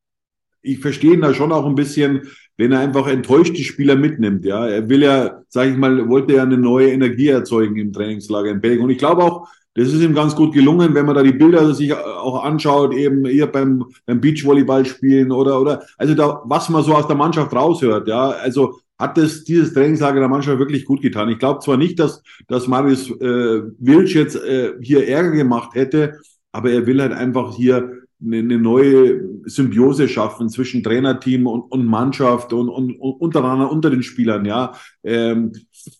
ich 0.62 0.80
verstehe 0.80 1.14
ihn 1.14 1.22
da 1.22 1.34
schon 1.34 1.52
auch 1.52 1.66
ein 1.66 1.76
bisschen, 1.76 2.24
wenn 2.58 2.72
er 2.72 2.80
einfach 2.80 3.08
enttäuschte 3.08 3.64
Spieler 3.64 3.96
mitnimmt. 3.96 4.46
Ja, 4.46 4.68
er 4.68 4.88
will 4.90 5.04
ja, 5.04 5.42
sage 5.50 5.72
ich 5.72 5.78
mal, 5.78 6.08
wollte 6.10 6.34
ja 6.34 6.44
eine 6.44 6.58
neue 6.58 6.92
Energie 6.92 7.30
erzeugen 7.30 7.78
im 7.78 7.94
Trainingslager 7.94 8.52
in 8.52 8.62
Belgien. 8.62 8.84
Und 8.84 8.92
ich 8.92 8.98
glaube 8.98 9.24
auch, 9.24 9.48
das 9.74 9.88
ist 9.88 10.02
ihm 10.02 10.14
ganz 10.14 10.36
gut 10.36 10.54
gelungen, 10.54 10.94
wenn 10.94 11.06
man 11.06 11.16
da 11.16 11.24
die 11.24 11.32
Bilder 11.32 11.74
sich 11.74 11.94
auch 11.96 12.44
anschaut, 12.44 12.94
eben 12.94 13.26
hier 13.26 13.48
beim, 13.48 13.86
beim 14.06 14.20
Beachvolleyball 14.20 14.86
spielen 14.86 15.32
oder, 15.32 15.62
oder, 15.62 15.82
also 15.98 16.14
da, 16.14 16.42
was 16.44 16.68
man 16.70 16.84
so 16.84 16.94
aus 16.94 17.08
der 17.08 17.16
Mannschaft 17.16 17.54
raushört, 17.54 18.08
ja, 18.08 18.32
also 18.32 18.80
hat 19.02 19.18
das, 19.18 19.44
dieses 19.44 19.74
Trainingslager 19.74 20.20
der 20.20 20.30
Mannschaft 20.30 20.60
wirklich 20.60 20.86
gut 20.86 21.02
getan. 21.02 21.30
Ich 21.30 21.40
glaube 21.40 21.60
zwar 21.60 21.78
nicht, 21.78 22.00
dass, 22.00 22.22
dass 22.48 22.68
Marius 22.68 23.10
äh, 23.10 23.64
Wilsch 23.80 24.16
jetzt 24.16 24.36
äh, 24.36 24.74
hier 24.80 25.08
Ärger 25.08 25.32
gemacht 25.32 25.74
hätte, 25.74 26.20
aber 26.52 26.72
er 26.72 26.86
will 26.86 27.02
halt 27.02 27.12
einfach 27.12 27.56
hier 27.56 27.98
eine, 28.24 28.38
eine 28.38 28.60
neue 28.60 29.22
Symbiose 29.46 30.08
schaffen 30.08 30.50
zwischen 30.50 30.84
Trainerteam 30.84 31.48
und, 31.48 31.62
und 31.72 31.86
Mannschaft 31.86 32.54
und, 32.54 32.70
und, 32.70 33.00
und 33.00 33.14
untereinander, 33.20 33.72
unter 33.72 33.90
den 33.90 34.04
Spielern, 34.04 34.46
ja. 34.46 34.74
Ähm, 35.04 35.52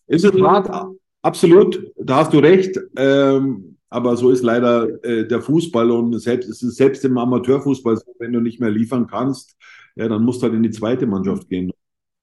ist 0.08 0.24
es 0.24 0.42
hart? 0.42 0.70
Absolut, 1.24 1.84
da 1.98 2.18
hast 2.18 2.34
du 2.34 2.40
recht. 2.40 2.80
Ähm, 2.96 3.78
aber 3.90 4.16
so 4.16 4.30
ist 4.30 4.44
leider 4.44 5.04
äh, 5.04 5.28
der 5.28 5.42
Fußball 5.42 5.92
und 5.92 6.18
selbst, 6.20 6.50
es 6.50 6.64
ist 6.64 6.78
selbst 6.78 7.04
im 7.04 7.18
Amateurfußball 7.18 7.98
so, 7.98 8.16
wenn 8.20 8.32
du 8.32 8.40
nicht 8.40 8.60
mehr 8.60 8.72
liefern 8.72 9.08
kannst, 9.08 9.58
ja, 9.96 10.08
dann 10.08 10.24
musst 10.24 10.42
du 10.42 10.46
halt 10.46 10.56
in 10.56 10.64
die 10.64 10.72
zweite 10.72 11.06
Mannschaft 11.06 11.50
gehen. 11.50 11.72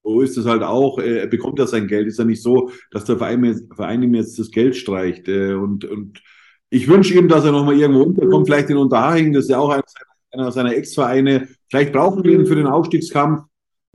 So 0.08 0.22
ist 0.22 0.38
es 0.38 0.46
halt 0.46 0.62
auch. 0.62 0.98
Er 0.98 1.26
bekommt 1.26 1.58
ja 1.58 1.66
sein 1.66 1.86
Geld. 1.86 2.06
Ist 2.06 2.18
ja 2.18 2.24
nicht 2.24 2.42
so, 2.42 2.70
dass 2.90 3.04
der 3.04 3.18
Verein, 3.18 3.68
Verein 3.76 4.02
ihm 4.02 4.14
jetzt 4.14 4.38
das 4.38 4.50
Geld 4.50 4.74
streicht. 4.74 5.28
Äh, 5.28 5.52
und, 5.52 5.84
und 5.84 6.22
ich 6.70 6.88
wünsche 6.88 7.12
ihm, 7.12 7.28
dass 7.28 7.44
er 7.44 7.52
nochmal 7.52 7.78
irgendwo 7.78 8.04
unterkommt, 8.04 8.46
vielleicht 8.46 8.70
in 8.70 8.78
Unterhaching. 8.78 9.34
Das 9.34 9.44
ist 9.44 9.50
ja 9.50 9.58
auch 9.58 9.78
einer 10.32 10.50
seiner 10.50 10.74
Ex-Vereine. 10.74 11.48
Vielleicht 11.68 11.92
brauchen 11.92 12.24
wir 12.24 12.32
ihn 12.32 12.46
für 12.46 12.54
den 12.54 12.66
Aufstiegskampf. 12.66 13.42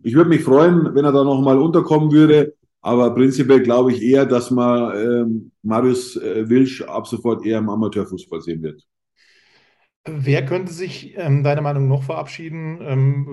Ich 0.04 0.14
würde 0.14 0.30
mich 0.30 0.44
freuen, 0.44 0.94
wenn 0.94 1.04
er 1.04 1.12
da 1.12 1.24
nochmal 1.24 1.58
unterkommen 1.58 2.12
würde. 2.12 2.54
Aber 2.82 3.16
prinzipiell 3.16 3.64
glaube 3.64 3.92
ich 3.92 4.02
eher, 4.04 4.28
dass 4.28 4.52
man 4.52 4.96
ähm, 4.96 5.52
Marius 5.64 6.16
äh, 6.18 6.48
Wilsch 6.48 6.84
ab 6.84 7.08
sofort 7.08 7.44
eher 7.44 7.58
im 7.58 7.70
Amateurfußball 7.70 8.42
sehen 8.42 8.62
wird. 8.62 8.84
Wer 10.06 10.46
könnte 10.46 10.74
sich 10.74 11.14
ähm, 11.16 11.44
deiner 11.44 11.62
Meinung 11.62 11.88
noch 11.88 12.04
verabschieden? 12.04 12.80
Ähm, 12.82 13.26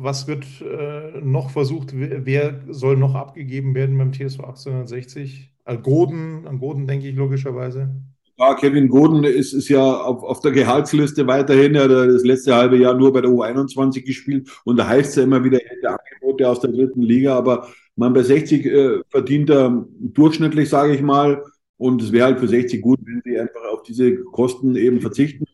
was 0.00 0.26
wird 0.26 0.46
äh, 0.60 1.20
noch 1.20 1.50
versucht? 1.50 1.90
Wer 1.94 2.60
soll 2.68 2.96
noch 2.96 3.14
abgegeben 3.14 3.74
werden 3.76 3.96
beim 3.96 4.12
TSV 4.12 4.40
1860? 4.40 5.52
An 5.64 5.82
Goden, 5.82 6.46
an 6.48 6.58
Goden 6.58 6.88
denke 6.88 7.06
ich 7.06 7.14
logischerweise. 7.14 7.94
Ja, 8.36 8.54
Kevin 8.54 8.88
Goden 8.88 9.22
ist, 9.22 9.52
ist 9.52 9.68
ja 9.68 9.80
auf, 9.80 10.24
auf 10.24 10.40
der 10.40 10.50
Gehaltsliste 10.50 11.26
weiterhin. 11.28 11.76
Er 11.76 11.84
hat 11.84 11.90
das 11.90 12.24
letzte 12.24 12.54
halbe 12.54 12.78
Jahr 12.78 12.94
nur 12.94 13.12
bei 13.12 13.20
der 13.20 13.30
U21 13.30 14.04
gespielt 14.04 14.48
und 14.64 14.76
da 14.76 14.88
heißt 14.88 15.10
es 15.10 15.16
ja 15.16 15.22
immer 15.22 15.44
wieder, 15.44 15.62
er 15.62 15.70
hätte 15.70 15.88
Angebote 15.90 16.48
aus 16.48 16.60
der 16.60 16.70
dritten 16.70 17.02
Liga, 17.02 17.36
aber 17.36 17.68
man 17.94 18.12
bei 18.12 18.22
60 18.22 18.66
äh, 18.66 19.00
verdient 19.08 19.50
er 19.50 19.86
durchschnittlich, 20.00 20.68
sage 20.68 20.94
ich 20.94 21.02
mal. 21.02 21.44
Und 21.76 22.02
es 22.02 22.10
wäre 22.10 22.26
halt 22.26 22.40
für 22.40 22.48
60 22.48 22.80
gut, 22.82 22.98
wenn 23.04 23.22
sie 23.24 23.38
einfach 23.38 23.60
auf 23.72 23.82
diese 23.82 24.16
Kosten 24.24 24.74
eben 24.74 25.00
verzichten 25.00 25.44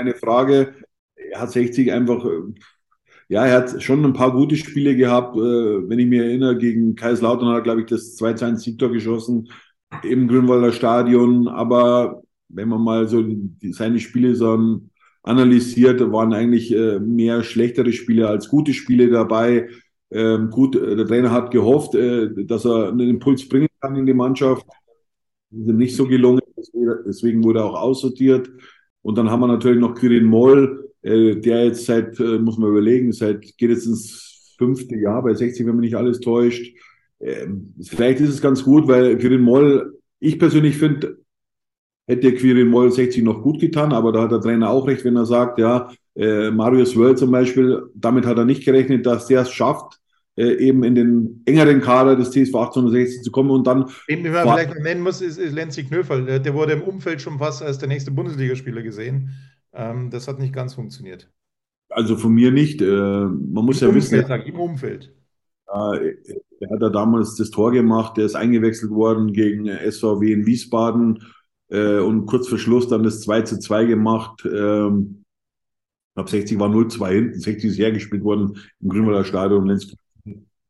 keine 0.00 0.14
Frage. 0.14 0.74
Er 1.14 1.40
hat 1.40 1.52
60 1.52 1.92
einfach, 1.92 2.24
äh, 2.24 2.54
ja, 3.28 3.46
er 3.46 3.58
hat 3.58 3.82
schon 3.82 4.04
ein 4.04 4.12
paar 4.12 4.32
gute 4.32 4.56
Spiele 4.56 4.96
gehabt. 4.96 5.36
Äh, 5.36 5.40
wenn 5.88 5.98
ich 5.98 6.06
mich 6.06 6.20
erinnere, 6.20 6.56
gegen 6.58 6.94
Kaiserslautern 6.96 7.48
hat 7.48 7.56
er, 7.56 7.62
glaube 7.62 7.80
ich, 7.82 7.86
das 7.86 8.16
2-2 8.16 8.56
Siegtor 8.56 8.90
geschossen 8.90 9.50
im 10.02 10.28
Grünwalder 10.28 10.72
Stadion. 10.72 11.48
Aber 11.48 12.22
wenn 12.48 12.68
man 12.68 12.82
mal 12.82 13.08
so 13.08 13.24
seine 13.72 14.00
Spiele 14.00 14.34
so 14.34 14.80
analysiert, 15.22 16.00
waren 16.12 16.32
eigentlich 16.32 16.72
äh, 16.74 16.98
mehr 16.98 17.44
schlechtere 17.44 17.92
Spiele 17.92 18.28
als 18.28 18.48
gute 18.48 18.72
Spiele 18.72 19.10
dabei. 19.10 19.68
Ähm, 20.10 20.50
gut, 20.50 20.74
der 20.74 21.06
Trainer 21.06 21.30
hat 21.30 21.52
gehofft, 21.52 21.94
dass 21.94 22.64
er 22.64 22.88
einen 22.88 23.10
Impuls 23.10 23.48
bringen 23.48 23.68
kann 23.80 23.94
in 23.96 24.06
die 24.06 24.14
Mannschaft. 24.14 24.66
ist 25.52 25.68
ihm 25.68 25.76
nicht 25.76 25.94
so 25.94 26.06
gelungen, 26.08 26.40
deswegen 27.06 27.44
wurde 27.44 27.60
er 27.60 27.66
auch 27.66 27.80
aussortiert. 27.80 28.50
Und 29.02 29.16
dann 29.16 29.30
haben 29.30 29.40
wir 29.40 29.46
natürlich 29.46 29.80
noch 29.80 29.94
Quirin 29.94 30.24
Moll, 30.24 30.90
äh, 31.02 31.36
der 31.36 31.64
jetzt 31.66 31.86
seit, 31.86 32.18
äh, 32.20 32.38
muss 32.38 32.58
man 32.58 32.70
überlegen, 32.70 33.12
seit, 33.12 33.40
geht 33.40 33.70
jetzt 33.70 33.86
ins 33.86 34.54
fünfte 34.58 34.96
Jahr 34.96 35.22
bei 35.22 35.34
60, 35.34 35.66
wenn 35.66 35.76
mich 35.76 35.90
nicht 35.90 35.96
alles 35.96 36.20
täuscht. 36.20 36.74
Ähm, 37.20 37.74
vielleicht 37.82 38.20
ist 38.20 38.30
es 38.30 38.42
ganz 38.42 38.62
gut, 38.62 38.88
weil 38.88 39.16
Quirin 39.18 39.40
Moll, 39.40 39.98
ich 40.18 40.38
persönlich 40.38 40.76
finde, 40.76 41.18
hätte 42.06 42.34
Quirin 42.34 42.68
Moll 42.68 42.90
60 42.90 43.22
noch 43.22 43.42
gut 43.42 43.60
getan, 43.60 43.92
aber 43.92 44.12
da 44.12 44.22
hat 44.22 44.32
der 44.32 44.40
Trainer 44.40 44.70
auch 44.70 44.86
recht, 44.86 45.04
wenn 45.04 45.16
er 45.16 45.26
sagt, 45.26 45.58
ja, 45.58 45.90
äh, 46.16 46.50
Marius 46.50 46.96
Wörl 46.96 47.16
zum 47.16 47.30
Beispiel, 47.30 47.84
damit 47.94 48.26
hat 48.26 48.36
er 48.36 48.44
nicht 48.44 48.64
gerechnet, 48.64 49.06
dass 49.06 49.26
der 49.26 49.42
es 49.42 49.50
schafft, 49.50 49.99
äh, 50.40 50.54
eben 50.54 50.82
in 50.84 50.94
den 50.94 51.42
engeren 51.44 51.82
Kader 51.82 52.16
des 52.16 52.30
TSV 52.30 52.54
1860 52.54 53.22
zu 53.22 53.30
kommen 53.30 53.50
und 53.50 53.66
dann. 53.66 53.90
Den 54.08 54.22
man 54.22 54.42
vielleicht 54.42 54.74
noch 54.74 54.82
nennen 54.82 55.02
muss, 55.02 55.20
ist, 55.20 55.36
ist 55.36 55.52
Lenzi 55.52 55.84
Knöferl. 55.84 56.40
Der 56.40 56.54
wurde 56.54 56.72
im 56.72 56.82
Umfeld 56.82 57.20
schon 57.20 57.38
fast 57.38 57.62
als 57.62 57.76
der 57.76 57.88
nächste 57.88 58.10
Bundesligaspieler 58.10 58.82
gesehen. 58.82 59.30
Ähm, 59.74 60.08
das 60.08 60.28
hat 60.28 60.38
nicht 60.38 60.54
ganz 60.54 60.72
funktioniert. 60.74 61.30
Also 61.90 62.16
von 62.16 62.32
mir 62.32 62.50
nicht. 62.52 62.80
Äh, 62.80 62.86
man 62.86 63.66
muss 63.66 63.82
Im 63.82 63.88
ja 63.88 63.94
Umfeld, 63.94 64.12
wissen. 64.12 64.26
Sag, 64.26 64.46
Im 64.46 64.58
Umfeld. 64.58 65.12
Äh, 65.68 66.14
er 66.60 66.70
hat 66.70 66.80
ja 66.80 66.88
damals 66.88 67.36
das 67.36 67.50
Tor 67.50 67.72
gemacht, 67.72 68.16
der 68.16 68.24
ist 68.24 68.34
eingewechselt 68.34 68.92
worden 68.92 69.34
gegen 69.34 69.66
SVW 69.66 70.32
in 70.32 70.46
Wiesbaden 70.46 71.22
äh, 71.68 71.98
und 71.98 72.24
kurz 72.24 72.48
vor 72.48 72.58
Schluss 72.58 72.88
dann 72.88 73.02
das 73.02 73.20
2 73.20 73.42
zu 73.42 73.58
2 73.58 73.84
gemacht. 73.84 74.42
Ähm, 74.46 75.22
ich 76.08 76.14
glaube, 76.14 76.30
60 76.30 76.58
war 76.58 76.70
0-2 76.70 77.10
hinten, 77.10 77.40
60 77.40 77.70
ist 77.70 77.78
hergespielt 77.78 78.24
worden 78.24 78.56
im 78.80 78.88
Grünwalder 78.88 79.24
Stadion. 79.24 79.66
Lenz 79.66 79.94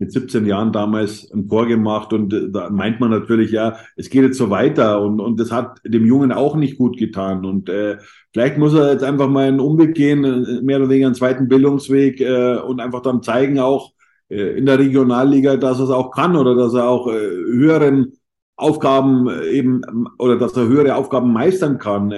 mit 0.01 0.13
17 0.13 0.47
Jahren 0.47 0.73
damals 0.73 1.31
ein 1.31 1.47
Tor 1.47 1.67
gemacht 1.67 2.13
und 2.15 2.33
äh, 2.33 2.51
da 2.51 2.71
meint 2.71 3.01
man 3.01 3.11
natürlich, 3.11 3.53
ja, 3.53 3.77
es 3.97 4.09
geht 4.09 4.23
jetzt 4.23 4.39
so 4.39 4.49
weiter 4.49 5.03
und, 5.03 5.21
und 5.21 5.39
das 5.39 5.53
hat 5.53 5.79
dem 5.85 6.07
Jungen 6.07 6.33
auch 6.33 6.57
nicht 6.57 6.79
gut 6.79 6.97
getan 6.97 7.45
und 7.45 7.69
äh, 7.69 7.99
vielleicht 8.33 8.57
muss 8.57 8.73
er 8.75 8.93
jetzt 8.93 9.05
einfach 9.05 9.29
mal 9.29 9.47
einen 9.47 9.61
Umweg 9.61 9.95
gehen, 9.95 10.25
äh, 10.25 10.63
mehr 10.63 10.79
oder 10.79 10.89
weniger 10.89 11.07
einen 11.07 11.15
zweiten 11.15 11.49
Bildungsweg 11.49 12.21
äh, 12.23 12.57
und 12.57 12.81
einfach 12.81 13.03
dann 13.03 13.23
zeigen 13.23 13.61
auch 13.61 13.93
äh, 14.31 14.57
in 14.57 14.65
der 14.65 14.79
Regionalliga, 14.79 15.59
dass 15.59 15.79
er 15.79 15.85
es 15.85 15.91
auch 15.91 16.11
kann 16.11 16.35
oder 16.35 16.55
dass 16.55 16.73
er 16.73 16.89
auch 16.89 17.07
äh, 17.09 17.13
höheren 17.13 18.15
Aufgaben 18.57 19.29
äh, 19.29 19.51
eben 19.51 19.83
oder 20.19 20.39
dass 20.39 20.57
er 20.57 20.67
höhere 20.67 20.95
Aufgaben 20.95 21.31
meistern 21.31 21.77
kann. 21.77 22.11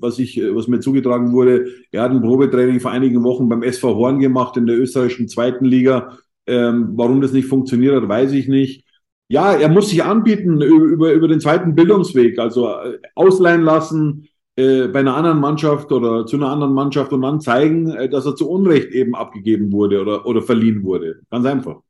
Was 0.00 0.18
ich, 0.18 0.36
was 0.52 0.68
mir 0.68 0.80
zugetragen 0.80 1.32
wurde, 1.32 1.68
er 1.90 2.02
hat 2.02 2.10
ein 2.10 2.20
Probetraining 2.20 2.80
vor 2.80 2.90
einigen 2.90 3.22
Wochen 3.24 3.48
beim 3.48 3.62
SV 3.62 3.94
Horn 3.96 4.18
gemacht 4.18 4.58
in 4.58 4.66
der 4.66 4.78
österreichischen 4.78 5.28
zweiten 5.28 5.64
Liga 5.64 6.18
ähm, 6.50 6.90
warum 6.96 7.20
das 7.20 7.32
nicht 7.32 7.48
funktioniert 7.48 7.94
hat, 8.02 8.08
weiß 8.08 8.32
ich 8.32 8.48
nicht. 8.48 8.84
Ja, 9.28 9.52
er 9.52 9.68
muss 9.68 9.90
sich 9.90 10.02
anbieten 10.02 10.60
über, 10.60 11.12
über 11.12 11.28
den 11.28 11.40
zweiten 11.40 11.74
Bildungsweg, 11.74 12.38
also 12.38 12.68
äh, 12.68 12.98
ausleihen 13.14 13.62
lassen 13.62 14.28
äh, 14.56 14.88
bei 14.88 15.00
einer 15.00 15.16
anderen 15.16 15.40
Mannschaft 15.40 15.92
oder 15.92 16.26
zu 16.26 16.36
einer 16.36 16.50
anderen 16.50 16.74
Mannschaft 16.74 17.12
und 17.12 17.22
dann 17.22 17.40
zeigen, 17.40 17.90
äh, 17.90 18.08
dass 18.08 18.26
er 18.26 18.34
zu 18.36 18.50
Unrecht 18.50 18.90
eben 18.90 19.14
abgegeben 19.14 19.72
wurde 19.72 20.00
oder, 20.02 20.26
oder 20.26 20.42
verliehen 20.42 20.82
wurde. 20.82 21.20
Ganz 21.30 21.46
einfach. 21.46 21.80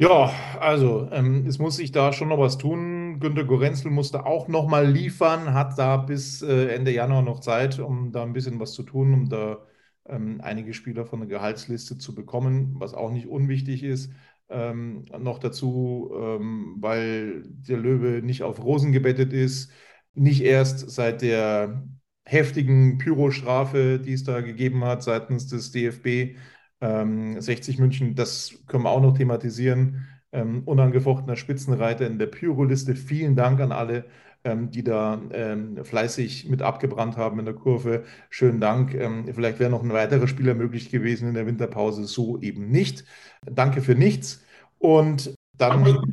Ja, 0.00 0.30
also 0.60 1.08
ähm, 1.10 1.44
es 1.48 1.58
muss 1.58 1.76
sich 1.76 1.90
da 1.90 2.12
schon 2.12 2.28
noch 2.28 2.38
was 2.38 2.56
tun. 2.56 3.18
Günter 3.18 3.44
Gorenzel 3.44 3.90
musste 3.90 4.26
auch 4.26 4.46
noch 4.46 4.68
mal 4.68 4.86
liefern, 4.86 5.54
hat 5.54 5.76
da 5.76 5.96
bis 5.96 6.40
äh, 6.42 6.68
Ende 6.68 6.92
Januar 6.92 7.22
noch 7.22 7.40
Zeit, 7.40 7.80
um 7.80 8.12
da 8.12 8.22
ein 8.22 8.32
bisschen 8.32 8.60
was 8.60 8.74
zu 8.74 8.84
tun, 8.84 9.12
um 9.12 9.28
da 9.28 9.58
ähm, 10.08 10.40
einige 10.42 10.74
Spieler 10.74 11.06
von 11.06 11.20
der 11.20 11.28
Gehaltsliste 11.28 11.98
zu 11.98 12.14
bekommen, 12.14 12.74
was 12.78 12.94
auch 12.94 13.10
nicht 13.10 13.26
unwichtig 13.28 13.82
ist. 13.82 14.12
Ähm, 14.50 15.04
noch 15.18 15.38
dazu, 15.38 16.10
ähm, 16.14 16.76
weil 16.80 17.44
der 17.46 17.78
Löwe 17.78 18.22
nicht 18.22 18.42
auf 18.42 18.62
Rosen 18.62 18.92
gebettet 18.92 19.32
ist, 19.32 19.70
nicht 20.14 20.42
erst 20.42 20.90
seit 20.90 21.22
der 21.22 21.84
heftigen 22.24 22.98
Pyrostrafe, 22.98 23.98
die 23.98 24.12
es 24.12 24.24
da 24.24 24.40
gegeben 24.40 24.84
hat 24.84 25.02
seitens 25.02 25.46
des 25.46 25.72
DFB, 25.72 26.36
60 26.80 27.78
München, 27.80 28.14
das 28.14 28.54
können 28.68 28.84
wir 28.84 28.90
auch 28.90 29.02
noch 29.02 29.16
thematisieren. 29.16 30.06
Ähm, 30.30 30.62
unangefochtener 30.64 31.34
Spitzenreiter 31.36 32.06
in 32.06 32.18
der 32.20 32.26
Pyroliste. 32.26 32.94
Vielen 32.94 33.34
Dank 33.34 33.60
an 33.60 33.72
alle, 33.72 34.04
ähm, 34.44 34.70
die 34.70 34.84
da 34.84 35.20
ähm, 35.32 35.84
fleißig 35.84 36.48
mit 36.48 36.62
abgebrannt 36.62 37.16
haben 37.16 37.38
in 37.38 37.44
der 37.44 37.54
Kurve. 37.54 38.04
Schönen 38.30 38.60
Dank. 38.60 38.94
Ähm, 38.94 39.24
vielleicht 39.32 39.58
wäre 39.58 39.70
noch 39.70 39.82
ein 39.82 39.92
weiterer 39.92 40.28
Spieler 40.28 40.54
möglich 40.54 40.90
gewesen 40.90 41.28
in 41.28 41.34
der 41.34 41.46
Winterpause, 41.46 42.04
so 42.04 42.38
eben 42.40 42.70
nicht. 42.70 43.04
Danke 43.44 43.80
für 43.80 43.94
nichts. 43.94 44.44
Und 44.78 45.34
dann. 45.56 45.82
Aber, 45.82 46.04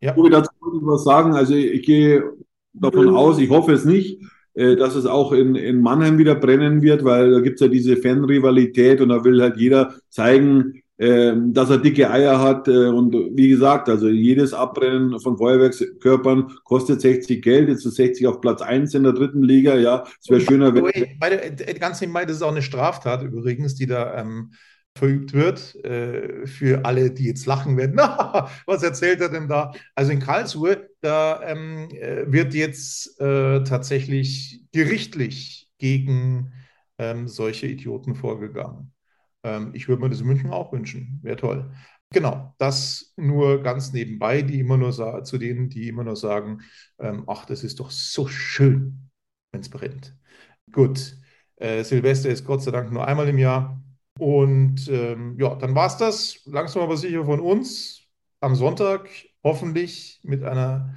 ja. 0.00 0.16
Ich 0.16 0.30
dazu 0.30 0.50
was 0.82 1.04
sagen. 1.04 1.34
Also 1.34 1.54
ich 1.54 1.84
gehe 1.84 2.24
davon 2.72 3.14
aus, 3.14 3.38
ich 3.38 3.50
hoffe 3.50 3.72
es 3.72 3.84
nicht, 3.84 4.20
äh, 4.54 4.76
dass 4.76 4.94
es 4.94 5.06
auch 5.06 5.32
in, 5.32 5.54
in 5.54 5.80
Mannheim 5.80 6.18
wieder 6.18 6.34
brennen 6.34 6.82
wird, 6.82 7.04
weil 7.04 7.30
da 7.30 7.40
gibt 7.40 7.54
es 7.54 7.60
ja 7.60 7.68
diese 7.68 7.96
Fanrivalität 7.96 9.00
und 9.00 9.08
da 9.08 9.24
will 9.24 9.40
halt 9.40 9.56
jeder 9.56 9.94
zeigen, 10.08 10.81
ähm, 10.98 11.52
dass 11.52 11.70
er 11.70 11.78
dicke 11.78 12.10
Eier 12.10 12.40
hat. 12.40 12.68
Äh, 12.68 12.86
und 12.88 13.12
wie 13.12 13.48
gesagt, 13.48 13.88
also 13.88 14.08
jedes 14.08 14.52
Abbrennen 14.52 15.18
von 15.20 15.38
Feuerwerkskörpern 15.38 16.52
kostet 16.64 17.00
60 17.00 17.42
Geld. 17.42 17.68
Jetzt 17.68 17.86
ist 17.86 17.96
60 17.96 18.26
auf 18.26 18.40
Platz 18.40 18.62
1 18.62 18.94
in 18.94 19.02
der 19.04 19.12
dritten 19.12 19.42
Liga. 19.42 19.76
Ja, 19.76 20.04
es 20.20 20.28
wäre 20.28 20.40
schöner, 20.40 20.74
wenn. 20.74 20.84
Der, 20.86 21.74
ganz 21.74 22.00
nebenbei, 22.00 22.24
das 22.24 22.36
ist 22.36 22.42
auch 22.42 22.50
eine 22.50 22.62
Straftat 22.62 23.22
übrigens, 23.22 23.74
die 23.74 23.86
da 23.86 24.16
ähm, 24.20 24.52
verübt 24.96 25.32
wird. 25.32 25.74
Äh, 25.84 26.46
für 26.46 26.84
alle, 26.84 27.10
die 27.10 27.24
jetzt 27.24 27.46
lachen 27.46 27.76
werden. 27.76 27.96
was 28.66 28.82
erzählt 28.82 29.20
er 29.20 29.30
denn 29.30 29.48
da? 29.48 29.72
Also 29.94 30.12
in 30.12 30.20
Karlsruhe, 30.20 30.88
da 31.00 31.42
ähm, 31.42 31.88
äh, 31.90 32.30
wird 32.30 32.54
jetzt 32.54 33.20
äh, 33.20 33.64
tatsächlich 33.64 34.62
gerichtlich 34.72 35.68
gegen 35.78 36.52
ähm, 36.98 37.28
solche 37.28 37.66
Idioten 37.66 38.14
vorgegangen. 38.14 38.91
Ähm, 39.44 39.70
ich 39.74 39.88
würde 39.88 40.02
mir 40.02 40.10
das 40.10 40.20
in 40.20 40.26
München 40.26 40.50
auch 40.50 40.72
wünschen. 40.72 41.20
Wäre 41.22 41.36
toll. 41.36 41.72
Genau, 42.12 42.54
das 42.58 43.14
nur 43.16 43.62
ganz 43.62 43.92
nebenbei, 43.92 44.42
die 44.42 44.60
immer 44.60 44.76
nur 44.76 44.92
zu 45.24 45.38
denen, 45.38 45.70
die 45.70 45.88
immer 45.88 46.04
nur 46.04 46.16
sagen, 46.16 46.60
ähm, 46.98 47.24
ach, 47.26 47.46
das 47.46 47.64
ist 47.64 47.80
doch 47.80 47.90
so 47.90 48.28
schön, 48.28 49.10
wenn 49.50 49.62
es 49.62 49.70
brennt. 49.70 50.14
Gut, 50.70 51.16
äh, 51.56 51.82
Silvester 51.84 52.28
ist 52.28 52.44
Gott 52.44 52.62
sei 52.62 52.70
Dank 52.70 52.92
nur 52.92 53.06
einmal 53.06 53.28
im 53.28 53.38
Jahr. 53.38 53.82
Und 54.18 54.88
ähm, 54.88 55.36
ja, 55.38 55.54
dann 55.54 55.74
war 55.74 55.86
es 55.86 55.96
das. 55.96 56.40
Langsam 56.44 56.82
aber 56.82 56.96
sicher 56.96 57.24
von 57.24 57.40
uns. 57.40 58.02
Am 58.40 58.54
Sonntag 58.54 59.08
hoffentlich 59.42 60.20
mit 60.22 60.42
einer 60.42 60.94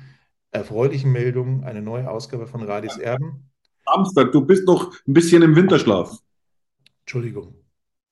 erfreulichen 0.51 1.11
Meldung 1.11 1.63
eine 1.63 1.81
neue 1.81 2.09
Ausgabe 2.09 2.47
von 2.47 2.63
Radis 2.63 2.97
Erben. 2.97 3.51
Samstag, 3.85 4.31
du 4.31 4.45
bist 4.45 4.65
noch 4.65 4.93
ein 5.07 5.13
bisschen 5.13 5.43
im 5.43 5.55
Winterschlaf. 5.55 6.17
Entschuldigung. 7.01 7.64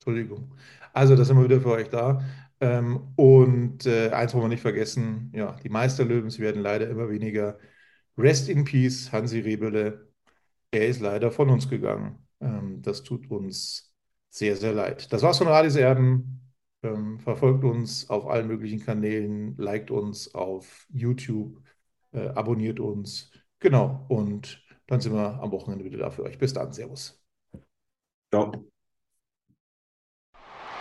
Entschuldigung. 0.06 0.54
Also, 0.94 1.16
da 1.16 1.24
sind 1.24 1.38
wir 1.38 1.46
wieder 1.46 1.62
für 1.62 1.72
euch 1.72 1.90
da. 1.90 2.22
Ähm, 2.60 3.14
und 3.16 3.86
äh, 3.86 4.10
eins 4.12 4.34
wollen 4.34 4.46
wir 4.46 4.50
nicht 4.50 4.62
vergessen: 4.62 5.32
ja, 5.34 5.54
die 5.64 5.70
Meisterlöwens 5.70 6.40
werden 6.40 6.62
leider 6.62 6.90
immer 6.90 7.10
weniger. 7.10 7.58
Rest 8.18 8.50
in 8.50 8.64
Peace, 8.66 9.12
Hansi 9.12 9.40
Rebele. 9.40 10.08
Er 10.72 10.88
ist 10.88 11.02
leider 11.02 11.32
von 11.32 11.50
uns 11.50 11.70
gegangen. 11.70 12.28
Ähm, 12.42 12.82
das 12.82 13.04
tut 13.04 13.30
uns 13.32 13.94
sehr, 14.30 14.56
sehr 14.58 14.74
leid. 14.74 15.12
Das 15.14 15.22
war's 15.24 15.38
von 15.38 15.48
Radis 15.48 15.76
Erben. 15.76 16.42
Ähm, 16.84 17.20
verfolgt 17.20 17.64
uns 17.64 18.10
auf 18.10 18.28
allen 18.28 18.48
möglichen 18.48 18.82
Kanälen, 18.82 19.56
liked 19.58 19.90
uns 19.92 20.34
auf 20.36 20.86
YouTube, 20.92 21.62
äh, 22.12 22.28
abonniert 22.30 22.80
uns. 22.80 23.32
Genau. 23.60 24.06
Und 24.10 24.62
dann 24.88 25.00
sind 25.02 25.14
wir 25.14 25.40
am 25.42 25.52
Wochenende 25.52 25.86
wieder 25.86 26.00
da 26.00 26.12
für 26.12 26.24
euch. 26.24 26.38
Bis 26.38 26.54
dann. 26.54 26.74
Servus. 26.74 27.24
Ciao. 28.32 28.73